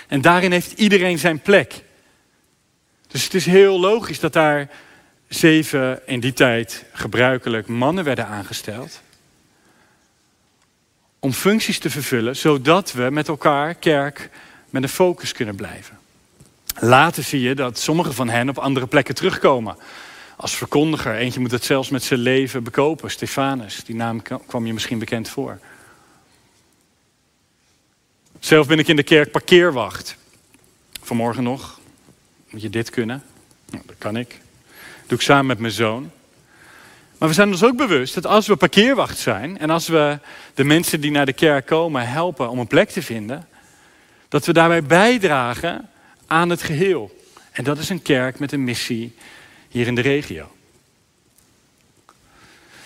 En 0.07 0.21
daarin 0.21 0.51
heeft 0.51 0.71
iedereen 0.71 1.19
zijn 1.19 1.39
plek. 1.39 1.83
Dus 3.07 3.23
het 3.23 3.33
is 3.33 3.45
heel 3.45 3.79
logisch 3.79 4.19
dat 4.19 4.33
daar 4.33 4.69
zeven 5.27 6.01
in 6.05 6.19
die 6.19 6.33
tijd 6.33 6.85
gebruikelijk 6.93 7.67
mannen 7.67 8.03
werden 8.03 8.27
aangesteld. 8.27 9.03
Om 11.19 11.33
functies 11.33 11.79
te 11.79 11.89
vervullen, 11.89 12.35
zodat 12.35 12.91
we 12.91 13.09
met 13.11 13.27
elkaar 13.27 13.73
kerk 13.73 14.29
met 14.69 14.83
een 14.83 14.89
focus 14.89 15.31
kunnen 15.31 15.55
blijven. 15.55 15.97
Later 16.79 17.23
zie 17.23 17.41
je 17.41 17.55
dat 17.55 17.79
sommige 17.79 18.13
van 18.13 18.29
hen 18.29 18.49
op 18.49 18.57
andere 18.57 18.87
plekken 18.87 19.15
terugkomen. 19.15 19.77
Als 20.37 20.55
verkondiger, 20.55 21.15
eentje 21.15 21.39
moet 21.39 21.51
het 21.51 21.63
zelfs 21.63 21.89
met 21.89 22.03
zijn 22.03 22.19
leven 22.19 22.63
bekopen, 22.63 23.11
Stefanus, 23.11 23.83
die 23.83 23.95
naam 23.95 24.21
kwam 24.21 24.65
je 24.65 24.73
misschien 24.73 24.99
bekend 24.99 25.29
voor. 25.29 25.59
Zelf 28.39 28.67
ben 28.67 28.79
ik 28.79 28.87
in 28.87 28.95
de 28.95 29.03
kerk 29.03 29.31
parkeerwacht. 29.31 30.17
Vanmorgen 31.01 31.43
nog. 31.43 31.79
Moet 32.49 32.61
je 32.61 32.69
dit 32.69 32.89
kunnen? 32.89 33.23
Nou, 33.69 33.83
dat 33.85 33.95
kan 33.97 34.17
ik. 34.17 34.29
Dat 34.29 35.07
doe 35.07 35.17
ik 35.17 35.23
samen 35.23 35.45
met 35.45 35.59
mijn 35.59 35.73
zoon. 35.73 36.11
Maar 37.17 37.27
we 37.29 37.35
zijn 37.35 37.51
ons 37.51 37.63
ook 37.63 37.77
bewust 37.77 38.13
dat 38.13 38.25
als 38.25 38.47
we 38.47 38.55
parkeerwacht 38.55 39.17
zijn 39.17 39.57
en 39.57 39.69
als 39.69 39.87
we 39.87 40.19
de 40.53 40.63
mensen 40.63 41.01
die 41.01 41.11
naar 41.11 41.25
de 41.25 41.33
kerk 41.33 41.65
komen 41.65 42.07
helpen 42.07 42.49
om 42.49 42.59
een 42.59 42.67
plek 42.67 42.89
te 42.89 43.01
vinden, 43.01 43.47
dat 44.27 44.45
we 44.45 44.53
daarbij 44.53 44.83
bijdragen 44.83 45.89
aan 46.27 46.49
het 46.49 46.61
geheel. 46.61 47.23
En 47.51 47.63
dat 47.63 47.77
is 47.77 47.89
een 47.89 48.01
kerk 48.01 48.39
met 48.39 48.51
een 48.51 48.63
missie 48.63 49.15
hier 49.69 49.87
in 49.87 49.95
de 49.95 50.01
regio. 50.01 50.47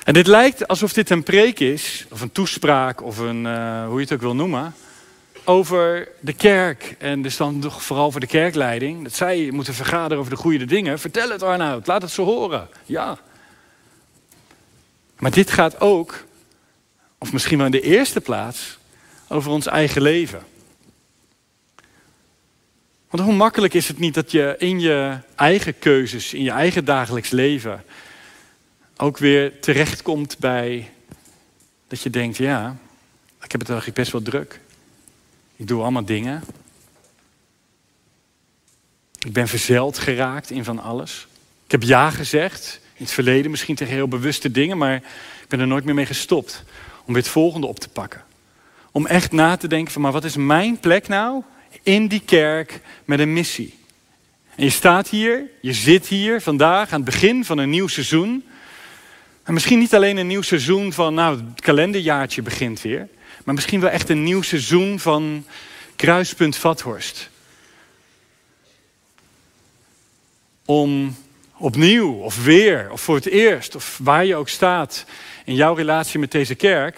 En 0.04 0.14
dit 0.14 0.28
lijkt 0.28 0.68
alsof 0.68 0.94
dit 0.94 1.10
een 1.10 1.24
preek 1.24 1.60
is, 1.60 2.06
of 2.10 2.22
een 2.22 2.32
toespraak, 2.32 3.04
of 3.04 3.18
een, 3.18 3.46
uh, 3.46 3.86
hoe 3.86 3.96
je 3.96 4.02
het 4.02 4.14
ook 4.14 4.22
wil 4.22 4.36
noemen 4.36 4.74
over 5.44 6.08
de 6.20 6.34
kerk. 6.34 6.96
En 7.00 7.22
dus 7.22 7.38
dan 7.38 7.60
toch 7.60 7.84
vooral 7.84 8.12
voor 8.12 8.20
de 8.20 8.28
kerkleiding. 8.28 9.04
Dat 9.04 9.14
zij 9.14 9.50
moeten 9.52 9.74
vergaderen 9.74 10.18
over 10.18 10.32
de 10.32 10.38
goede 10.38 10.66
dingen. 10.66 11.00
Vertel 11.00 11.30
het 11.30 11.44
Arnoud, 11.44 11.88
laat 11.88 12.02
het 12.02 12.12
zo 12.12 12.26
horen. 12.26 12.70
Ja. 12.86 13.18
Maar 15.20 15.32
dit 15.32 15.52
gaat 15.52 15.82
ook, 15.82 16.26
of 17.18 17.34
misschien 17.34 17.58
wel 17.58 17.66
in 17.66 17.72
de 17.72 17.82
eerste 17.82 18.22
plaats, 18.22 18.78
over 19.28 19.52
ons 19.52 19.66
eigen 19.66 20.02
leven. 20.02 20.44
Want 23.10 23.24
hoe 23.24 23.34
makkelijk 23.34 23.74
is 23.74 23.88
het 23.88 24.00
niet 24.00 24.14
dat 24.14 24.32
je 24.32 24.56
in 24.58 24.80
je 24.80 25.18
eigen 25.36 25.80
keuzes, 25.80 26.34
in 26.34 26.44
je 26.44 26.52
eigen 26.52 26.86
dagelijks 26.86 27.30
leven, 27.30 27.84
ook 28.98 29.18
weer 29.18 29.60
terechtkomt 29.60 30.38
bij 30.38 30.92
dat 31.88 32.02
je 32.02 32.10
denkt, 32.10 32.38
ja, 32.38 32.78
ik 33.42 33.52
heb 33.52 33.60
het 33.60 33.70
eigenlijk 33.70 34.00
best 34.00 34.12
wel 34.12 34.22
druk. 34.22 34.60
Ik 35.56 35.68
doe 35.68 35.82
allemaal 35.82 36.06
dingen. 36.06 36.44
Ik 39.20 39.34
ben 39.34 39.48
verzeld 39.48 39.98
geraakt 39.98 40.50
in 40.50 40.64
van 40.64 40.80
alles. 40.80 41.28
Ik 41.66 41.72
heb 41.72 41.84
ja 41.84 42.10
gezegd. 42.10 42.80
In 43.00 43.06
het 43.06 43.14
verleden 43.14 43.52
misschien 43.52 43.76
tegen 43.76 43.94
heel 43.94 44.08
bewuste 44.08 44.52
dingen, 44.52 44.78
maar 44.78 44.96
ik 45.42 45.48
ben 45.48 45.60
er 45.60 45.68
nooit 45.68 45.84
meer 45.84 45.94
mee 45.94 46.06
gestopt. 46.06 46.64
Om 47.06 47.14
weer 47.14 47.24
het 47.24 47.32
volgende 47.32 47.68
op 47.68 47.80
te 47.80 47.90
pakken. 47.90 48.24
Om 48.92 49.08
echt 49.08 49.32
na 49.32 49.58
te 49.58 49.68
denken 49.68 49.94
van, 49.94 50.02
maar 50.02 50.12
wat 50.12 50.24
is 50.24 50.36
mijn 50.36 50.80
plek 50.80 51.08
nou 51.08 51.44
in 51.84 52.08
die 52.08 52.22
kerk 52.26 52.82
met 53.06 53.20
een 53.20 53.34
missie? 53.34 53.78
En 54.56 54.64
je 54.64 54.70
staat 54.70 55.10
hier, 55.10 55.44
je 55.62 55.74
zit 55.74 56.08
hier 56.08 56.42
vandaag 56.42 56.92
aan 56.92 57.02
het 57.02 57.10
begin 57.10 57.46
van 57.46 57.58
een 57.58 57.70
nieuw 57.70 57.88
seizoen. 57.88 58.46
En 59.44 59.54
misschien 59.54 59.80
niet 59.80 59.96
alleen 59.96 60.18
een 60.18 60.28
nieuw 60.28 60.42
seizoen 60.42 60.94
van, 60.94 61.14
nou, 61.14 61.38
het 61.38 61.62
kalenderjaartje 61.62 62.42
begint 62.42 62.82
weer. 62.82 63.08
Maar 63.46 63.56
misschien 63.56 63.80
wel 63.80 63.90
echt 63.90 64.10
een 64.10 64.24
nieuw 64.24 64.42
seizoen 64.42 65.00
van 65.00 65.46
Kruispunt 65.96 66.56
Vathorst. 66.56 67.30
Om 70.66 71.16
opnieuw 71.60 72.14
of 72.14 72.44
weer 72.44 72.92
of 72.92 73.02
voor 73.02 73.16
het 73.16 73.26
eerst 73.28 73.76
of 73.76 74.00
waar 74.04 74.26
je 74.26 74.36
ook 74.36 74.50
staat 74.50 75.06
in 75.46 75.56
jouw 75.56 75.74
relatie 75.74 76.20
met 76.20 76.32
deze 76.32 76.56
kerk, 76.56 76.98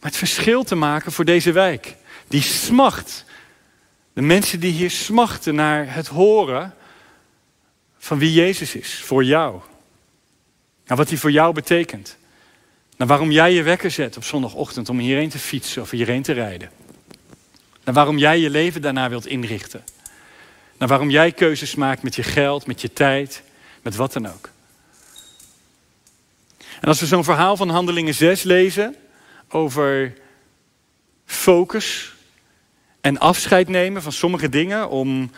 maar 0.00 0.10
het 0.10 0.16
verschil 0.16 0.62
te 0.62 0.74
maken 0.74 1.12
voor 1.12 1.24
deze 1.24 1.52
wijk. 1.52 1.96
Die 2.28 2.42
smacht. 2.42 3.24
De 4.12 4.22
mensen 4.22 4.60
die 4.60 4.72
hier 4.72 4.90
smachten 4.90 5.54
naar 5.54 5.94
het 5.94 6.06
horen 6.06 6.74
van 7.98 8.18
wie 8.18 8.32
Jezus 8.32 8.74
is 8.74 9.00
voor 9.04 9.24
jou. 9.24 9.60
En 10.84 10.96
wat 10.96 11.08
hij 11.08 11.18
voor 11.18 11.30
jou 11.30 11.54
betekent. 11.54 12.16
Naar 12.96 13.08
waarom 13.08 13.30
jij 13.30 13.52
je 13.52 13.62
wekker 13.62 13.90
zet 13.90 14.16
op 14.16 14.24
zondagochtend 14.24 14.88
om 14.88 14.98
hierheen 14.98 15.28
te 15.28 15.38
fietsen 15.38 15.82
of 15.82 15.90
hierheen 15.90 16.22
te 16.22 16.32
rijden. 16.32 16.70
Naar 17.84 17.94
waarom 17.94 18.18
jij 18.18 18.38
je 18.38 18.50
leven 18.50 18.82
daarna 18.82 19.08
wilt 19.08 19.26
inrichten. 19.26 19.84
Naar 20.78 20.88
waarom 20.88 21.10
jij 21.10 21.32
keuzes 21.32 21.74
maakt 21.74 22.02
met 22.02 22.14
je 22.14 22.22
geld, 22.22 22.66
met 22.66 22.80
je 22.80 22.92
tijd, 22.92 23.42
met 23.82 23.96
wat 23.96 24.12
dan 24.12 24.26
ook. 24.26 24.50
En 26.80 26.88
als 26.88 27.00
we 27.00 27.06
zo'n 27.06 27.24
verhaal 27.24 27.56
van 27.56 27.68
Handelingen 27.68 28.14
6 28.14 28.42
lezen 28.42 28.96
over 29.48 30.12
focus 31.26 32.14
en 33.00 33.18
afscheid 33.18 33.68
nemen 33.68 34.02
van 34.02 34.12
sommige 34.12 34.48
dingen 34.48 34.88
om 34.88 35.30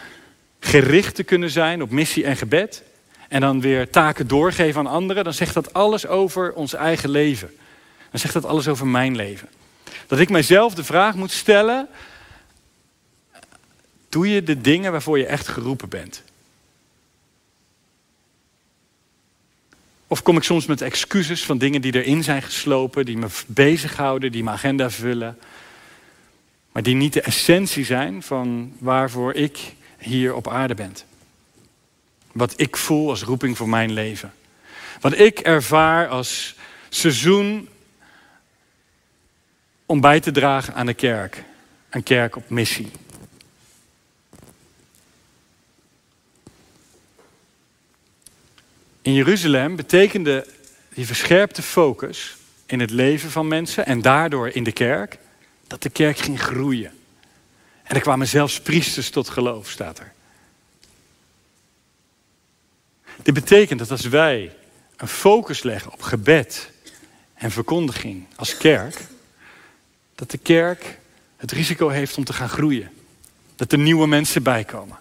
gericht 0.61 1.15
te 1.15 1.23
kunnen 1.23 1.51
zijn 1.51 1.83
op 1.83 1.91
missie 1.91 2.25
en 2.25 2.37
gebed 2.37 2.83
en 3.29 3.41
dan 3.41 3.61
weer 3.61 3.91
taken 3.91 4.27
doorgeven 4.27 4.81
aan 4.81 4.93
anderen, 4.93 5.25
dan 5.25 5.33
zegt 5.33 5.55
dat 5.55 5.73
alles 5.73 6.07
over 6.07 6.53
ons 6.53 6.75
eigen 6.75 7.11
leven. 7.11 7.51
Dan 8.11 8.21
zegt 8.21 8.35
dat 8.35 8.45
alles 8.45 8.69
over 8.69 8.87
mijn 8.87 9.17
leven. 9.17 9.49
Dat 10.07 10.19
ik 10.19 10.31
mijzelf 10.31 10.75
de 10.75 10.85
vraag 10.85 11.15
moet 11.15 11.31
stellen: 11.31 11.89
doe 14.09 14.29
je 14.29 14.43
de 14.43 14.61
dingen 14.61 14.93
waarvoor 14.93 15.19
je 15.19 15.27
echt 15.27 15.49
geroepen 15.49 15.89
bent? 15.89 16.23
Of 20.15 20.23
kom 20.23 20.37
ik 20.37 20.43
soms 20.43 20.67
met 20.67 20.81
excuses 20.81 21.45
van 21.45 21.59
dingen 21.59 21.81
die 21.81 21.95
erin 21.95 22.23
zijn 22.23 22.43
geslopen, 22.43 23.05
die 23.05 23.17
me 23.17 23.27
bezighouden, 23.47 24.33
die 24.33 24.43
mijn 24.43 24.57
agenda 24.57 24.91
vullen, 24.91 25.39
maar 26.73 26.83
die 26.83 26.95
niet 26.95 27.13
de 27.13 27.21
essentie 27.21 27.85
zijn 27.85 28.23
van 28.23 28.73
waarvoor 28.79 29.35
ik 29.35 29.59
hier 29.99 30.35
op 30.35 30.49
aarde 30.49 30.75
ben? 30.75 30.97
Wat 32.33 32.55
ik 32.57 32.77
voel 32.77 33.09
als 33.09 33.23
roeping 33.23 33.57
voor 33.57 33.69
mijn 33.69 33.93
leven. 33.93 34.33
Wat 35.01 35.19
ik 35.19 35.39
ervaar 35.39 36.09
als 36.09 36.55
seizoen 36.89 37.69
om 39.87 40.01
bij 40.01 40.21
te 40.21 40.31
dragen 40.31 40.75
aan 40.75 40.87
de 40.87 40.95
kerk. 40.95 41.45
Een 41.91 42.03
kerk 42.03 42.37
op 42.37 42.51
missie. 42.51 42.91
In 49.05 49.13
Jeruzalem 49.13 49.77
betekende 49.77 50.47
die 50.95 51.07
verscherpte 51.07 51.63
focus 51.63 52.37
in 52.67 52.81
het 52.81 52.91
leven 52.91 53.31
van 53.31 53.49
mensen 53.49 53.87
en 53.87 54.03
daardoor 54.03 54.49
in 54.49 54.65
de 54.65 54.73
kerk, 54.73 55.19
dat 55.67 55.83
de 55.83 55.91
kerk 55.91 56.19
ging 56.19 56.41
groeien. 56.41 56.93
En 57.83 57.95
er 57.95 58.01
kwamen 58.01 58.27
zelfs 58.27 58.61
priesters 58.61 59.11
tot 59.11 59.29
geloof, 59.29 59.71
staat 59.71 59.99
er. 59.99 60.13
Dit 63.23 63.35
betekent 63.35 63.79
dat 63.79 63.91
als 63.91 64.07
wij 64.07 64.57
een 64.97 65.09
focus 65.09 65.63
leggen 65.63 65.93
op 65.93 66.03
gebed 66.03 66.71
en 67.35 67.51
verkondiging 67.51 68.27
als 68.37 68.57
kerk, 68.57 69.01
dat 70.15 70.31
de 70.31 70.39
kerk 70.39 70.99
het 71.37 71.53
risico 71.53 71.89
heeft 71.89 72.17
om 72.17 72.25
te 72.25 72.33
gaan 72.33 72.49
groeien. 72.49 72.91
Dat 73.57 73.73
er 73.73 73.79
nieuwe 73.79 74.07
mensen 74.07 74.43
bijkomen. 74.43 74.99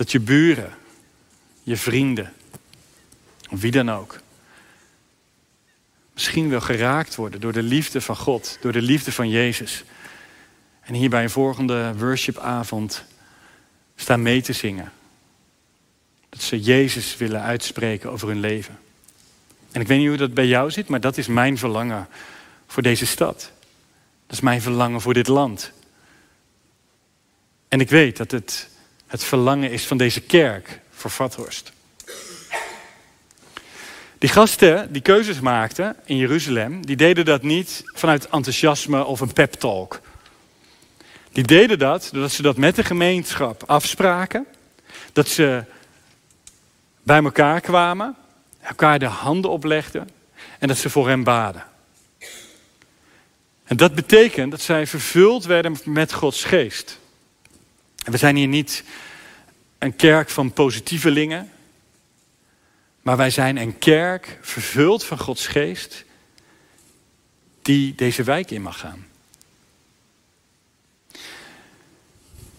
Dat 0.00 0.10
je 0.10 0.20
buren, 0.20 0.72
je 1.62 1.76
vrienden, 1.76 2.32
wie 3.50 3.70
dan 3.70 3.90
ook, 3.90 4.20
misschien 6.12 6.48
wel 6.48 6.60
geraakt 6.60 7.14
worden 7.14 7.40
door 7.40 7.52
de 7.52 7.62
liefde 7.62 8.00
van 8.00 8.16
God, 8.16 8.58
door 8.60 8.72
de 8.72 8.82
liefde 8.82 9.12
van 9.12 9.28
Jezus. 9.28 9.84
En 10.80 10.94
hier 10.94 11.10
bij 11.10 11.22
een 11.22 11.30
volgende 11.30 11.94
worshipavond 11.96 13.04
staan 13.96 14.22
mee 14.22 14.42
te 14.42 14.52
zingen. 14.52 14.92
Dat 16.28 16.42
ze 16.42 16.60
Jezus 16.60 17.16
willen 17.16 17.42
uitspreken 17.42 18.10
over 18.10 18.28
hun 18.28 18.40
leven. 18.40 18.78
En 19.72 19.80
ik 19.80 19.86
weet 19.86 19.98
niet 19.98 20.08
hoe 20.08 20.16
dat 20.16 20.34
bij 20.34 20.46
jou 20.46 20.70
zit, 20.70 20.88
maar 20.88 21.00
dat 21.00 21.16
is 21.16 21.26
mijn 21.26 21.58
verlangen 21.58 22.08
voor 22.66 22.82
deze 22.82 23.06
stad. 23.06 23.52
Dat 24.26 24.36
is 24.36 24.40
mijn 24.40 24.62
verlangen 24.62 25.00
voor 25.00 25.14
dit 25.14 25.28
land. 25.28 25.72
En 27.68 27.80
ik 27.80 27.90
weet 27.90 28.16
dat 28.16 28.30
het 28.30 28.69
het 29.10 29.24
verlangen 29.24 29.70
is 29.70 29.86
van 29.86 29.96
deze 29.96 30.20
kerk 30.20 30.80
voor 30.90 31.10
Vathorst. 31.10 31.72
Die 34.18 34.28
gasten 34.28 34.92
die 34.92 35.02
keuzes 35.02 35.40
maakten 35.40 35.96
in 36.04 36.16
Jeruzalem, 36.16 36.86
die 36.86 36.96
deden 36.96 37.24
dat 37.24 37.42
niet 37.42 37.82
vanuit 37.84 38.28
enthousiasme 38.28 39.04
of 39.04 39.20
een 39.20 39.32
pep 39.32 39.52
talk. 39.52 40.00
Die 41.32 41.44
deden 41.44 41.78
dat 41.78 42.08
doordat 42.12 42.30
ze 42.30 42.42
dat 42.42 42.56
met 42.56 42.76
de 42.76 42.84
gemeenschap 42.84 43.62
afspraken. 43.66 44.46
Dat 45.12 45.28
ze 45.28 45.64
bij 47.02 47.22
elkaar 47.22 47.60
kwamen, 47.60 48.16
elkaar 48.60 48.98
de 48.98 49.06
handen 49.06 49.50
oplegden 49.50 50.08
en 50.58 50.68
dat 50.68 50.76
ze 50.76 50.90
voor 50.90 51.08
hem 51.08 51.24
baden. 51.24 51.64
En 53.64 53.76
dat 53.76 53.94
betekent 53.94 54.50
dat 54.50 54.60
zij 54.60 54.86
vervuld 54.86 55.44
werden 55.44 55.76
met 55.84 56.12
Gods 56.12 56.44
geest. 56.44 56.98
We 58.10 58.16
zijn 58.16 58.36
hier 58.36 58.48
niet 58.48 58.84
een 59.78 59.96
kerk 59.96 60.30
van 60.30 60.52
positievelingen, 60.52 61.50
maar 63.02 63.16
wij 63.16 63.30
zijn 63.30 63.56
een 63.56 63.78
kerk 63.78 64.38
vervuld 64.40 65.04
van 65.04 65.18
Gods 65.18 65.46
geest 65.46 66.04
die 67.62 67.94
deze 67.94 68.22
wijk 68.22 68.50
in 68.50 68.62
mag 68.62 68.78
gaan. 68.78 69.06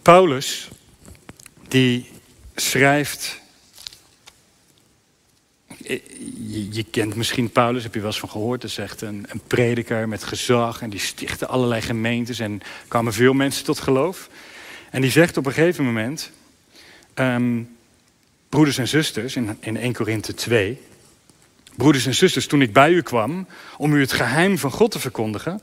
Paulus, 0.02 0.70
die 1.68 2.10
schrijft. 2.56 3.40
Je, 5.78 6.68
je, 6.72 6.84
kent 6.84 7.16
misschien 7.16 7.52
Paulus, 7.52 7.84
heb 7.84 7.94
je 7.94 8.00
wel 8.00 8.10
eens 8.10 8.20
van 8.20 8.30
gehoord. 8.30 8.62
Dat 8.62 8.70
is 8.70 8.78
echt 8.78 9.02
een, 9.02 9.26
een 9.30 9.42
prediker 9.48 10.08
met 10.08 10.24
gezag. 10.24 10.82
En 10.82 10.90
die 10.90 11.00
stichtte 11.00 11.48
allerlei 11.48 11.82
gemeentes. 11.82 12.40
En 12.40 12.62
kwamen 12.88 13.14
veel 13.14 13.34
mensen 13.34 13.64
tot 13.64 13.80
geloof. 13.80 14.30
En 14.92 15.02
die 15.02 15.12
zegt 15.12 15.38
op 15.38 15.46
een 15.46 15.54
gegeven 15.54 15.86
moment. 15.86 16.32
Um, 17.16 17.76
broeders 18.50 18.78
en 18.78 18.88
zusters, 18.88 19.36
in, 19.36 19.58
in 19.60 19.78
1 19.78 19.94
Korinthe 19.94 20.34
2. 20.34 20.82
Broeders 21.76 22.06
en 22.06 22.16
zusters, 22.16 22.48
toen 22.48 22.62
ik 22.62 22.74
bij 22.74 22.92
u 22.92 23.02
kwam 23.02 23.48
om 23.78 23.94
u 23.94 24.00
het 24.00 24.12
geheim 24.12 24.58
van 24.58 24.72
God 24.72 24.92
te 24.92 25.00
verkondigen 25.00 25.62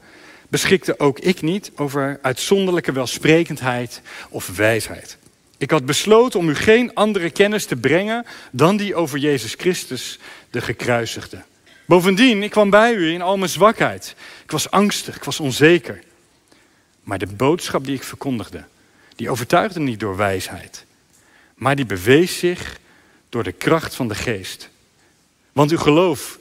beschikte 0.49 0.99
ook 0.99 1.19
ik 1.19 1.43
niet 1.43 1.71
over 1.77 2.19
uitzonderlijke 2.23 2.93
welsprekendheid 2.93 4.03
of 4.29 4.57
wijsheid. 4.57 5.19
Ik 5.59 5.71
had 5.71 5.87
besloten 5.87 6.39
om 6.39 6.49
u 6.49 6.55
geen 6.55 6.95
andere 6.95 7.31
kennis 7.31 7.65
te 7.65 7.77
brengen 7.77 8.27
dan 8.51 8.77
die 8.77 8.95
over 8.95 9.19
Jezus 9.19 9.55
Christus, 9.55 10.19
de 10.51 10.61
gekruisigde. 10.61 11.43
Bovendien, 11.87 12.43
ik 12.43 12.51
kwam 12.51 12.71
bij 12.71 12.93
u 12.93 13.13
in 13.13 13.23
al 13.23 13.37
mijn 13.37 13.51
zwakheid. 13.51 14.15
Ik 14.43 14.51
was 14.51 14.71
angstig, 14.71 15.17
ik 15.17 15.25
was 15.25 15.41
onzeker. 15.41 16.03
Maar 17.03 17.19
de 17.19 17.27
boodschap 17.27 17.85
die 17.85 17.95
ik 17.95 18.03
verkondigde, 18.03 18.65
die 19.19 19.31
overtuigde 19.31 19.81
niet 19.81 20.01
door 20.01 20.17
wijsheid, 20.17 20.85
maar 21.55 21.77
die 21.77 21.87
bewees 21.87 22.39
zich 22.39 22.79
door 23.29 23.43
de 23.43 23.53
kracht 23.53 23.95
van 23.95 24.09
de 24.09 24.15
geest. 24.15 24.69
Want 25.53 25.71
uw 25.71 25.79
geloof 25.79 26.39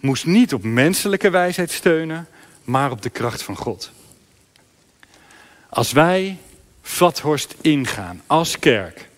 moest 0.00 0.26
niet 0.26 0.54
op 0.54 0.62
menselijke 0.62 1.30
wijsheid 1.30 1.70
steunen, 1.70 2.28
maar 2.64 2.90
op 2.90 3.02
de 3.02 3.10
kracht 3.10 3.42
van 3.42 3.56
God. 3.56 3.90
Als 5.68 5.92
wij 5.92 6.38
Vathorst 6.82 7.54
ingaan 7.60 8.22
als 8.26 8.58
kerk, 8.58 9.08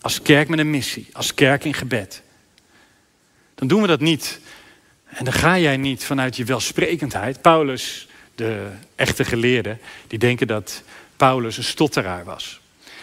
als 0.00 0.22
kerk 0.22 0.48
met 0.48 0.58
een 0.58 0.70
missie, 0.70 1.08
als 1.12 1.34
kerk 1.34 1.64
in 1.64 1.74
gebed, 1.74 2.22
dan 3.54 3.68
doen 3.68 3.80
we 3.80 3.86
dat 3.86 4.00
niet. 4.00 4.40
En 5.04 5.24
dan 5.24 5.34
ga 5.34 5.58
jij 5.58 5.76
niet 5.76 6.04
vanuit 6.04 6.36
je 6.36 6.44
welsprekendheid. 6.44 7.40
Paulus, 7.42 8.08
de 8.34 8.70
echte 8.94 9.24
geleerde, 9.24 9.78
die 10.06 10.18
denken 10.18 10.46
dat 10.46 10.82
Paulus 11.24 11.56
een 11.56 11.64
stotteraar 11.64 12.24
was. 12.24 12.60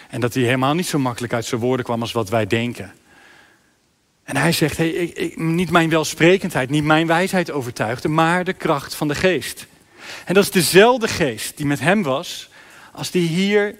En 0.08 0.20
dat 0.20 0.34
hij 0.34 0.42
helemaal 0.42 0.74
niet 0.74 0.86
zo 0.86 0.98
makkelijk 0.98 1.32
uit 1.32 1.44
zijn 1.44 1.60
woorden 1.60 1.84
kwam 1.84 2.00
als 2.00 2.12
wat 2.12 2.28
wij 2.28 2.46
denken. 2.46 2.92
En 4.24 4.36
hij 4.36 4.52
zegt, 4.52 4.76
hey, 4.76 4.88
ik, 4.88 5.38
niet 5.38 5.70
mijn 5.70 5.88
welsprekendheid, 5.90 6.70
niet 6.70 6.84
mijn 6.84 7.06
wijsheid 7.06 7.50
overtuigde, 7.50 8.08
maar 8.08 8.44
de 8.44 8.52
kracht 8.52 8.94
van 8.94 9.08
de 9.08 9.14
geest. 9.14 9.66
En 10.24 10.34
dat 10.34 10.44
is 10.44 10.50
dezelfde 10.50 11.08
geest 11.08 11.56
die 11.56 11.66
met 11.66 11.80
hem 11.80 12.02
was, 12.02 12.48
als 12.92 13.10
die 13.10 13.28
hier 13.28 13.74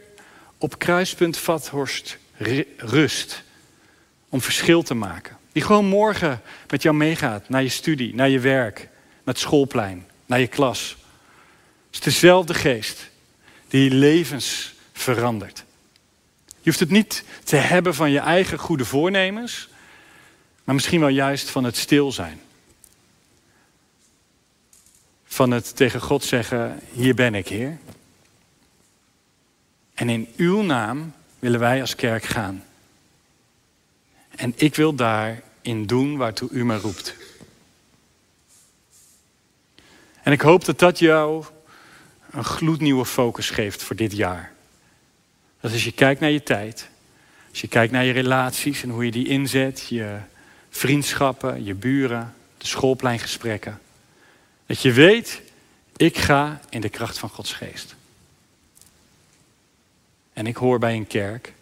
op 0.59 0.79
kruispunt 0.79 1.37
Vathorst 1.37 2.19
rust. 2.77 3.43
Om 4.29 4.41
verschil 4.41 4.83
te 4.83 4.95
maken. 4.95 5.37
Die 5.53 5.63
gewoon 5.63 5.87
morgen 5.87 6.41
met 6.69 6.83
jou 6.83 6.97
meegaat 6.97 7.49
naar 7.49 7.63
je 7.63 7.69
studie, 7.69 8.15
naar 8.15 8.29
je 8.29 8.41
werk, 8.41 8.79
naar 8.79 9.35
het 9.35 9.39
schoolplein, 9.39 10.07
naar 10.27 10.41
je 10.41 10.47
klas. 10.47 10.97
Het 11.87 11.95
is 11.95 12.01
dezelfde 12.01 12.55
geest 12.55 13.11
die 13.73 13.91
levens 13.91 14.75
verandert. 14.93 15.65
Je 16.47 16.71
hoeft 16.71 16.81
het 16.81 16.91
niet 16.91 17.25
te 17.45 17.57
hebben 17.57 17.95
van 17.95 18.11
je 18.11 18.19
eigen 18.19 18.59
goede 18.59 18.85
voornemens, 18.85 19.69
maar 20.65 20.75
misschien 20.75 21.01
wel 21.01 21.09
juist 21.09 21.51
van 21.51 21.65
het 21.65 21.77
stil 21.77 22.13
zijn. 22.13 22.41
Van 25.25 25.51
het 25.51 25.77
tegen 25.77 26.01
God 26.01 26.25
zeggen, 26.25 26.81
hier 26.91 27.15
ben 27.15 27.35
ik, 27.35 27.49
Heer. 27.49 27.79
En 29.95 30.09
in 30.09 30.29
uw 30.37 30.63
naam 30.63 31.15
willen 31.39 31.61
wij 31.61 31.81
als 31.81 31.95
kerk 31.95 32.25
gaan. 32.25 32.65
En 34.29 34.53
ik 34.57 34.75
wil 34.75 34.95
daarin 34.95 35.87
doen 35.87 36.17
waartoe 36.17 36.51
u 36.51 36.65
me 36.65 36.77
roept. 36.77 37.15
En 40.23 40.33
ik 40.33 40.41
hoop 40.41 40.65
dat 40.65 40.79
dat 40.79 40.99
jou 40.99 41.45
een 42.33 42.45
gloednieuwe 42.45 43.07
focus 43.07 43.51
geeft 43.51 43.83
voor 43.83 43.97
dit 43.97 44.13
jaar. 44.13 44.53
Dat 45.61 45.73
als 45.73 45.85
je 45.85 45.93
kijkt 45.93 46.21
naar 46.21 46.31
je 46.31 46.43
tijd, 46.43 46.89
als 47.51 47.61
je 47.61 47.69
kijkt 47.69 47.93
naar 47.93 48.05
je 48.05 48.13
relaties 48.13 48.83
en 48.83 48.91
hoe 48.91 49.05
je 49.05 49.11
die 49.11 49.29
inzet, 49.29 49.87
je 49.89 50.19
vriendschappen, 50.71 51.65
je 51.65 51.75
buren, 51.75 52.35
de 52.59 52.67
schoolpleingesprekken. 52.67 53.81
Dat 54.67 54.83
je 54.83 54.93
weet, 54.93 55.43
ik 55.97 56.19
ga 56.19 56.61
in 56.69 56.81
de 56.81 56.89
kracht 56.89 57.19
van 57.19 57.29
Gods 57.29 57.53
geest. 57.53 57.95
En 60.33 60.47
ik 60.47 60.57
hoor 60.57 60.79
bij 60.79 60.95
een 60.95 61.07
kerk 61.07 61.53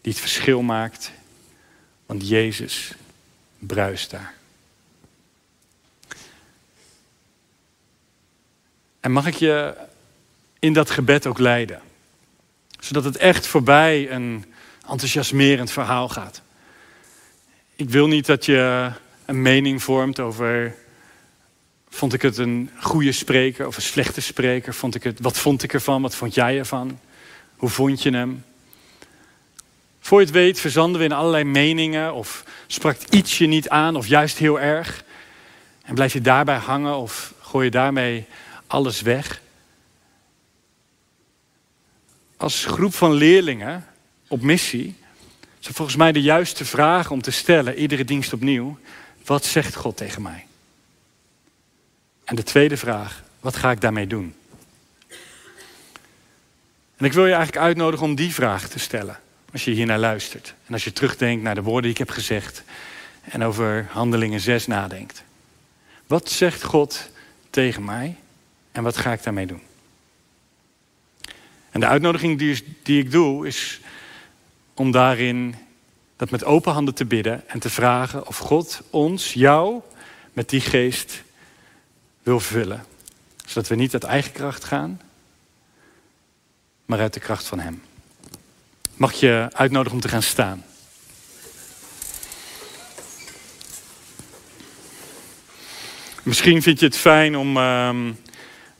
die 0.00 0.12
het 0.12 0.20
verschil 0.20 0.62
maakt, 0.62 1.12
want 2.06 2.28
Jezus 2.28 2.94
bruist 3.58 4.10
daar. 4.10 4.39
En 9.00 9.12
mag 9.12 9.26
ik 9.26 9.34
je 9.34 9.74
in 10.58 10.72
dat 10.72 10.90
gebed 10.90 11.26
ook 11.26 11.38
leiden? 11.38 11.80
Zodat 12.78 13.04
het 13.04 13.16
echt 13.16 13.46
voorbij 13.46 14.10
een 14.10 14.44
enthousiasmerend 14.88 15.70
verhaal 15.70 16.08
gaat. 16.08 16.42
Ik 17.76 17.90
wil 17.90 18.06
niet 18.06 18.26
dat 18.26 18.44
je 18.44 18.90
een 19.24 19.42
mening 19.42 19.82
vormt 19.82 20.20
over. 20.20 20.74
Vond 21.88 22.12
ik 22.12 22.22
het 22.22 22.38
een 22.38 22.70
goede 22.80 23.12
spreker 23.12 23.66
of 23.66 23.76
een 23.76 23.82
slechte 23.82 24.20
spreker? 24.20 24.74
Vond 24.74 24.94
ik 24.94 25.02
het, 25.02 25.20
wat 25.20 25.38
vond 25.38 25.62
ik 25.62 25.72
ervan? 25.72 26.02
Wat 26.02 26.14
vond 26.14 26.34
jij 26.34 26.58
ervan? 26.58 26.98
Hoe 27.56 27.68
vond 27.68 28.02
je 28.02 28.10
hem? 28.10 28.44
Voor 30.00 30.18
je 30.18 30.26
het 30.26 30.34
weet 30.34 30.60
verzanden 30.60 30.98
we 31.00 31.06
in 31.06 31.12
allerlei 31.12 31.44
meningen 31.44 32.14
of 32.14 32.44
sprak 32.66 32.96
iets 33.10 33.38
je 33.38 33.46
niet 33.46 33.68
aan 33.68 33.96
of 33.96 34.06
juist 34.06 34.38
heel 34.38 34.60
erg. 34.60 35.04
En 35.82 35.94
blijf 35.94 36.12
je 36.12 36.20
daarbij 36.20 36.56
hangen 36.56 36.96
of 36.96 37.34
gooi 37.40 37.64
je 37.64 37.70
daarmee 37.70 38.26
alles 38.70 39.00
weg. 39.00 39.40
Als 42.36 42.64
groep 42.64 42.94
van 42.94 43.12
leerlingen 43.12 43.86
op 44.28 44.42
missie 44.42 44.96
is 45.60 45.66
volgens 45.66 45.96
mij 45.96 46.12
de 46.12 46.22
juiste 46.22 46.64
vraag 46.64 47.10
om 47.10 47.22
te 47.22 47.30
stellen, 47.30 47.78
iedere 47.78 48.04
dienst 48.04 48.32
opnieuw. 48.32 48.78
Wat 49.24 49.44
zegt 49.44 49.74
God 49.74 49.96
tegen 49.96 50.22
mij? 50.22 50.46
En 52.24 52.36
de 52.36 52.42
tweede 52.42 52.76
vraag, 52.76 53.22
wat 53.40 53.56
ga 53.56 53.70
ik 53.70 53.80
daarmee 53.80 54.06
doen? 54.06 54.34
En 56.96 57.06
ik 57.06 57.12
wil 57.12 57.26
je 57.26 57.34
eigenlijk 57.34 57.64
uitnodigen 57.64 58.06
om 58.06 58.14
die 58.14 58.34
vraag 58.34 58.68
te 58.68 58.78
stellen. 58.78 59.20
Als 59.52 59.64
je 59.64 59.70
hier 59.70 59.86
naar 59.86 59.98
luistert. 59.98 60.54
En 60.66 60.72
als 60.72 60.84
je 60.84 60.92
terugdenkt 60.92 61.42
naar 61.42 61.54
de 61.54 61.62
woorden 61.62 61.82
die 61.82 61.90
ik 61.90 61.98
heb 61.98 62.10
gezegd. 62.10 62.62
En 63.22 63.42
over 63.42 63.86
handelingen 63.90 64.40
6 64.40 64.66
nadenkt. 64.66 65.22
Wat 66.06 66.30
zegt 66.30 66.62
God 66.62 67.10
tegen 67.50 67.84
mij? 67.84 68.16
En 68.72 68.82
wat 68.82 68.96
ga 68.96 69.12
ik 69.12 69.22
daarmee 69.22 69.46
doen? 69.46 69.62
En 71.70 71.80
de 71.80 71.86
uitnodiging 71.86 72.38
die, 72.82 72.98
ik 72.98 73.10
doe 73.10 73.46
is 73.46 73.80
om 74.74 74.90
daarin 74.90 75.54
dat 76.16 76.30
met 76.30 76.44
open 76.44 76.72
handen 76.72 76.94
te 76.94 77.04
bidden 77.04 77.48
en 77.48 77.58
te 77.58 77.70
vragen 77.70 78.26
of 78.26 78.38
God 78.38 78.82
ons, 78.90 79.32
jou, 79.32 79.80
met 80.32 80.48
die 80.48 80.60
geest 80.60 81.22
wil 82.22 82.40
vullen. 82.40 82.84
Zodat 83.46 83.68
we 83.68 83.74
niet 83.74 83.92
uit 83.92 84.04
eigen 84.04 84.32
kracht 84.32 84.64
gaan, 84.64 85.00
maar 86.84 87.00
uit 87.00 87.14
de 87.14 87.20
kracht 87.20 87.46
van 87.46 87.60
Hem. 87.60 87.82
Mag 88.96 89.12
je 89.12 89.48
uitnodigen 89.52 89.94
om 89.94 90.00
te 90.00 90.08
gaan 90.08 90.22
staan? 90.22 90.64
Misschien 96.22 96.62
vind 96.62 96.80
je 96.80 96.86
het 96.86 96.96
fijn 96.96 97.36
om, 97.36 97.56
ehm, 97.56 98.12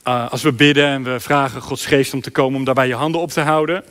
eh, 0.03 0.31
als 0.31 0.41
we 0.41 0.51
bidden 0.51 0.85
en 0.85 1.03
we 1.03 1.19
vragen 1.19 1.61
Gods 1.61 1.85
geest 1.85 2.13
om 2.13 2.21
te 2.21 2.31
komen, 2.31 2.59
om 2.59 2.65
daarbij 2.65 2.87
je 2.87 2.93
handen 2.93 3.21
op 3.21 3.31
te 3.31 3.41
houden. 3.41 3.83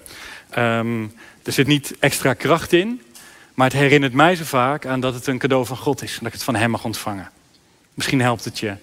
Ehm, 0.51 1.03
er 1.43 1.53
zit 1.53 1.67
niet 1.67 1.95
extra 1.99 2.35
kracht 2.35 2.73
in, 2.73 3.03
maar 3.55 3.67
het 3.67 3.79
herinnert 3.79 4.13
mij 4.13 4.37
zo 4.37 4.45
vaak 4.45 4.87
aan 4.87 5.01
dat 5.01 5.15
het 5.15 5.27
een 5.27 5.39
cadeau 5.39 5.67
van 5.67 5.77
God 5.77 6.03
is. 6.03 6.13
En 6.13 6.19
dat 6.19 6.27
ik 6.27 6.33
het 6.33 6.43
van 6.43 6.55
Hem 6.55 6.71
mag 6.71 6.85
ontvangen. 6.85 7.31
Misschien 7.95 8.21
helpt 8.21 8.45
het 8.45 8.59
je, 8.59 8.75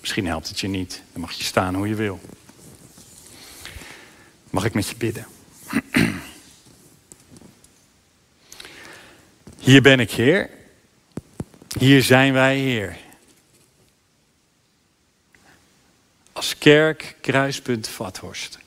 misschien 0.00 0.26
helpt 0.26 0.48
het 0.48 0.60
je 0.60 0.68
niet. 0.68 1.02
Dan 1.12 1.20
mag 1.20 1.32
je 1.32 1.44
staan 1.44 1.74
hoe 1.74 1.88
je 1.88 1.94
wil. 1.94 2.20
Mag 4.50 4.64
ik 4.64 4.74
met 4.74 4.88
je 4.88 4.96
bidden? 4.96 5.26
Hier 9.58 9.82
ben 9.82 10.00
ik, 10.00 10.10
Heer. 10.10 10.50
Hier 11.78 12.02
zijn 12.02 12.32
wij, 12.32 12.58
Heer. 12.58 12.96
Als 16.34 16.58
kerk, 16.58 17.16
kruispunt, 17.20 17.88
Vathorst. 17.88 18.58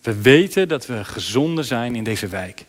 We 0.00 0.20
weten 0.20 0.68
dat 0.68 0.86
we 0.86 1.04
gezonden 1.04 1.64
zijn 1.64 1.94
in 1.94 2.04
deze 2.04 2.26
wijk. 2.26 2.64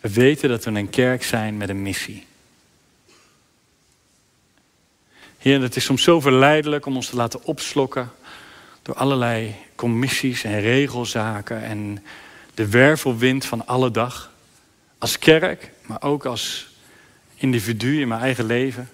We 0.00 0.10
weten 0.10 0.48
dat 0.48 0.64
we 0.64 0.70
een 0.70 0.90
kerk 0.90 1.22
zijn 1.22 1.56
met 1.56 1.68
een 1.68 1.82
missie. 1.82 2.26
Heer, 5.38 5.60
het 5.60 5.76
is 5.76 5.84
soms 5.84 6.02
zo 6.02 6.20
verleidelijk 6.20 6.86
om 6.86 6.96
ons 6.96 7.08
te 7.08 7.16
laten 7.16 7.44
opslokken 7.44 8.10
door 8.82 8.94
allerlei 8.94 9.54
commissies 9.74 10.44
en 10.44 10.60
regelzaken 10.60 11.62
en 11.62 12.04
de 12.54 12.68
wervelwind 12.68 13.44
van 13.44 13.66
alle 13.66 13.90
dag. 13.90 14.32
Als 14.98 15.18
kerk, 15.18 15.70
maar 15.82 16.02
ook 16.02 16.24
als 16.26 16.71
individu 17.42 18.00
in 18.00 18.08
mijn 18.08 18.20
eigen 18.20 18.44
leven. 18.44 18.88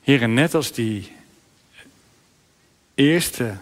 Heren, 0.00 0.34
net 0.34 0.54
als 0.54 0.72
die 0.72 1.12
eerste 2.94 3.56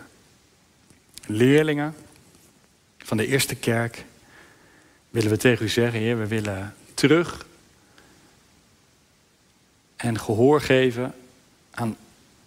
leerlingen 1.26 1.94
van 2.98 3.16
de 3.16 3.26
eerste 3.26 3.54
kerk, 3.54 4.04
willen 5.10 5.30
we 5.30 5.36
tegen 5.36 5.64
u 5.64 5.68
zeggen, 5.68 6.00
Heer, 6.00 6.18
we 6.18 6.26
willen 6.26 6.74
terug 6.94 7.46
en 9.96 10.18
gehoor 10.18 10.60
geven 10.60 11.14
aan 11.70 11.96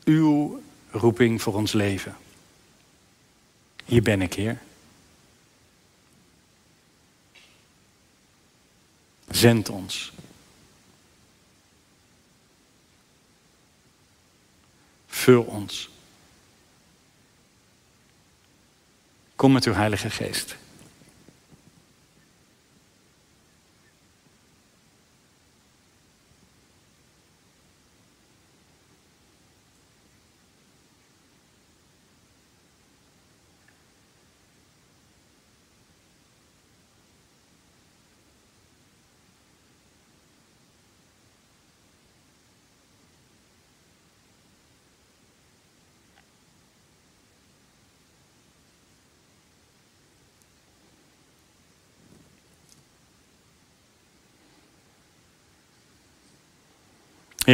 uw 0.03 0.61
roeping 0.91 1.41
voor 1.41 1.53
ons 1.53 1.73
leven. 1.73 2.15
Hier 3.85 4.01
ben 4.01 4.21
ik, 4.21 4.33
Heer. 4.33 4.61
Zend 9.37 9.69
ons. 9.69 10.11
Vul 15.07 15.41
ons. 15.41 15.89
Kom 19.35 19.51
met 19.51 19.65
uw 19.65 19.73
Heilige 19.73 20.09
Geest. 20.09 20.55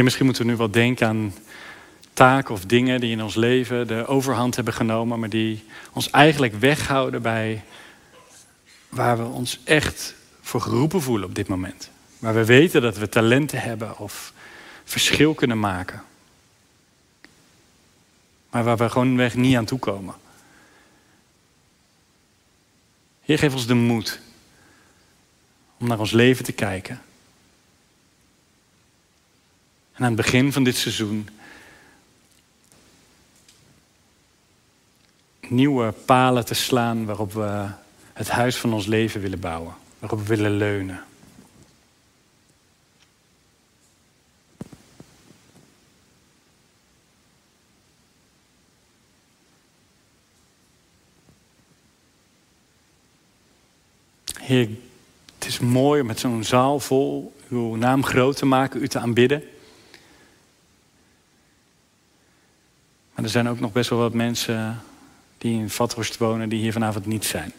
Misschien 0.02 0.24
moeten 0.24 0.44
we 0.44 0.50
nu 0.50 0.56
wel 0.56 0.70
denken 0.70 1.06
aan 1.06 1.34
taken 2.12 2.54
of 2.54 2.64
dingen 2.64 3.00
die 3.00 3.10
in 3.10 3.22
ons 3.22 3.34
leven 3.34 3.86
de 3.86 4.06
overhand 4.06 4.56
hebben 4.56 4.74
genomen, 4.74 5.18
maar 5.18 5.28
die 5.28 5.64
ons 5.92 6.10
eigenlijk 6.10 6.54
weghouden 6.54 7.22
bij 7.22 7.64
waar 8.88 9.18
we 9.18 9.24
ons 9.24 9.60
echt 9.64 10.14
voor 10.40 10.60
geroepen 10.60 11.02
voelen 11.02 11.28
op 11.28 11.34
dit 11.34 11.48
moment. 11.48 11.90
Waar 12.18 12.34
we 12.34 12.44
weten 12.44 12.82
dat 12.82 12.96
we 12.96 13.08
talenten 13.08 13.60
hebben 13.60 13.98
of 13.98 14.32
verschil 14.84 15.34
kunnen 15.34 15.60
maken. 15.60 16.02
Maar 18.50 18.64
waar 18.64 18.76
we 18.76 18.88
gewoon 18.88 19.16
weg 19.16 19.34
niet 19.34 19.56
aan 19.56 19.64
toe 19.64 19.78
komen. 19.78 20.14
Heer, 23.22 23.38
geef 23.38 23.52
ons 23.52 23.66
de 23.66 23.74
moed 23.74 24.20
om 25.78 25.88
naar 25.88 25.98
ons 25.98 26.12
leven 26.12 26.44
te 26.44 26.52
kijken 26.52 27.00
en 29.94 30.04
aan 30.04 30.12
het 30.12 30.16
begin 30.16 30.52
van 30.52 30.64
dit 30.64 30.76
seizoen 30.76 31.28
nieuwe 35.48 35.92
palen 35.92 36.44
te 36.44 36.54
slaan 36.54 37.04
waarop 37.04 37.32
we 37.32 37.66
het 38.12 38.28
huis 38.28 38.56
van 38.56 38.72
ons 38.72 38.86
leven 38.86 39.20
willen 39.20 39.40
bouwen, 39.40 39.74
waarop 39.98 40.18
we 40.18 40.26
willen 40.26 40.56
leunen. 40.56 41.04
Heer, 54.40 54.68
het 55.34 55.46
is 55.46 55.58
mooi 55.58 56.00
om 56.00 56.06
met 56.06 56.18
zo'n 56.18 56.44
zaal 56.44 56.80
vol 56.80 57.36
uw 57.48 57.74
naam 57.74 58.04
groot 58.04 58.36
te 58.36 58.46
maken, 58.46 58.82
u 58.82 58.88
te 58.88 58.98
aanbidden. 58.98 59.42
Maar 63.14 63.24
er 63.24 63.30
zijn 63.30 63.48
ook 63.48 63.60
nog 63.60 63.72
best 63.72 63.90
wel 63.90 63.98
wat 63.98 64.14
mensen 64.14 64.82
die 65.38 65.60
in 65.60 65.70
Vathorst 65.70 66.16
wonen 66.16 66.48
die 66.48 66.60
hier 66.60 66.72
vanavond 66.72 67.06
niet 67.06 67.24
zijn. 67.24 67.52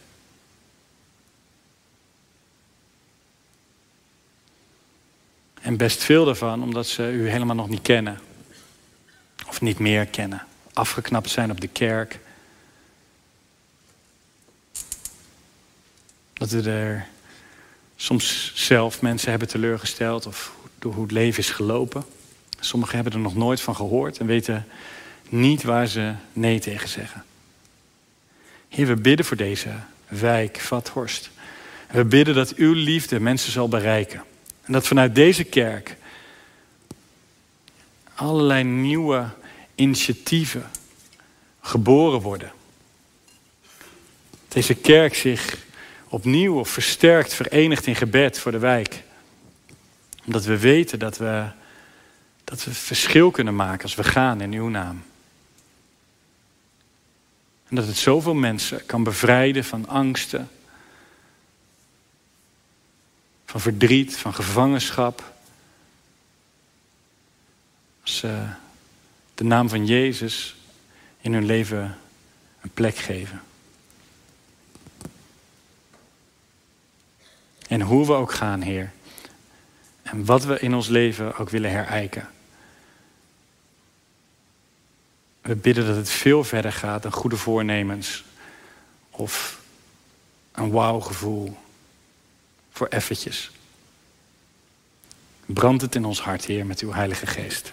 En 5.61 5.77
best 5.77 6.03
veel 6.03 6.25
daarvan 6.25 6.63
omdat 6.63 6.87
ze 6.87 7.11
u 7.11 7.29
helemaal 7.29 7.55
nog 7.55 7.69
niet 7.69 7.81
kennen. 7.81 8.19
Of 9.47 9.61
niet 9.61 9.79
meer 9.79 10.05
kennen. 10.05 10.45
Afgeknapt 10.73 11.29
zijn 11.29 11.51
op 11.51 11.61
de 11.61 11.67
kerk. 11.67 12.19
Dat 16.33 16.49
we 16.49 16.69
er 16.69 17.07
soms 17.95 18.51
zelf 18.55 19.01
mensen 19.01 19.29
hebben 19.29 19.47
teleurgesteld 19.47 20.25
of 20.25 20.51
door 20.79 20.93
hoe 20.93 21.03
het 21.03 21.11
leven 21.11 21.39
is 21.39 21.49
gelopen. 21.49 22.03
Sommigen 22.59 22.95
hebben 22.95 23.13
er 23.13 23.19
nog 23.19 23.35
nooit 23.35 23.61
van 23.61 23.75
gehoord 23.75 24.17
en 24.17 24.25
weten 24.25 24.67
niet 25.29 25.63
waar 25.63 25.87
ze 25.87 26.13
nee 26.33 26.59
tegen 26.59 26.89
zeggen. 26.89 27.23
Heer, 28.69 28.87
we 28.87 28.95
bidden 28.95 29.25
voor 29.25 29.37
deze 29.37 29.69
wijk, 30.07 30.59
Vathorst. 30.59 31.29
We 31.91 32.05
bidden 32.05 32.35
dat 32.35 32.55
uw 32.55 32.73
liefde 32.73 33.19
mensen 33.19 33.51
zal 33.51 33.67
bereiken. 33.67 34.23
En 34.61 34.73
dat 34.73 34.87
vanuit 34.87 35.15
deze 35.15 35.43
kerk 35.43 35.95
allerlei 38.13 38.63
nieuwe 38.63 39.29
initiatieven 39.75 40.69
geboren 41.61 42.21
worden. 42.21 42.51
Deze 44.47 44.73
kerk 44.73 45.15
zich 45.15 45.57
opnieuw 46.07 46.59
of 46.59 46.69
versterkt 46.69 47.33
verenigt 47.33 47.87
in 47.87 47.95
gebed 47.95 48.39
voor 48.39 48.51
de 48.51 48.59
wijk. 48.59 49.03
Omdat 50.25 50.45
we 50.45 50.59
weten 50.59 50.99
dat 50.99 51.17
we, 51.17 51.45
dat 52.43 52.63
we 52.63 52.73
verschil 52.73 53.31
kunnen 53.31 53.55
maken 53.55 53.83
als 53.83 53.95
we 53.95 54.03
gaan 54.03 54.41
in 54.41 54.53
uw 54.53 54.67
naam. 54.67 55.03
En 57.69 57.75
dat 57.75 57.87
het 57.87 57.97
zoveel 57.97 58.33
mensen 58.33 58.85
kan 58.85 59.03
bevrijden 59.03 59.63
van 59.63 59.87
angsten, 59.87 60.49
van 63.45 63.61
verdriet, 63.61 64.17
van 64.17 64.33
gevangenschap. 64.33 65.33
Als 68.01 68.17
ze 68.17 68.47
de 69.35 69.43
naam 69.43 69.69
van 69.69 69.85
Jezus 69.85 70.55
in 71.21 71.33
hun 71.33 71.45
leven 71.45 71.97
een 72.61 72.71
plek 72.73 72.95
geven. 72.95 73.41
En 77.67 77.81
hoe 77.81 78.05
we 78.05 78.13
ook 78.13 78.33
gaan, 78.33 78.61
Heer. 78.61 78.91
En 80.03 80.25
wat 80.25 80.43
we 80.43 80.59
in 80.59 80.73
ons 80.73 80.87
leven 80.87 81.37
ook 81.37 81.49
willen 81.49 81.71
herijken. 81.71 82.29
We 85.45 85.55
bidden 85.55 85.85
dat 85.85 85.95
het 85.95 86.09
veel 86.09 86.43
verder 86.43 86.73
gaat 86.73 87.03
dan 87.03 87.11
goede 87.11 87.37
voornemens 87.37 88.23
of 89.09 89.61
een 90.51 90.71
wauw-gevoel 90.71 91.57
voor 92.71 92.87
effetjes. 92.87 93.51
Brand 95.45 95.81
het 95.81 95.95
in 95.95 96.05
ons 96.05 96.21
hart, 96.21 96.45
Heer, 96.45 96.65
met 96.65 96.79
uw 96.79 96.93
Heilige 96.93 97.27
Geest. 97.27 97.71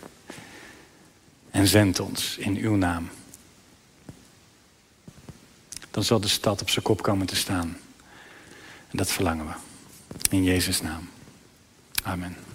En 1.50 1.66
zend 1.66 2.00
ons 2.00 2.36
in 2.36 2.56
uw 2.56 2.74
naam. 2.74 3.10
Dan 5.90 6.04
zal 6.04 6.20
de 6.20 6.28
stad 6.28 6.60
op 6.60 6.70
zijn 6.70 6.84
kop 6.84 7.02
komen 7.02 7.26
te 7.26 7.36
staan. 7.36 7.76
En 8.90 8.96
dat 8.96 9.12
verlangen 9.12 9.46
we. 9.46 9.52
In 10.30 10.44
Jezus' 10.44 10.80
naam. 10.80 11.08
Amen. 12.02 12.51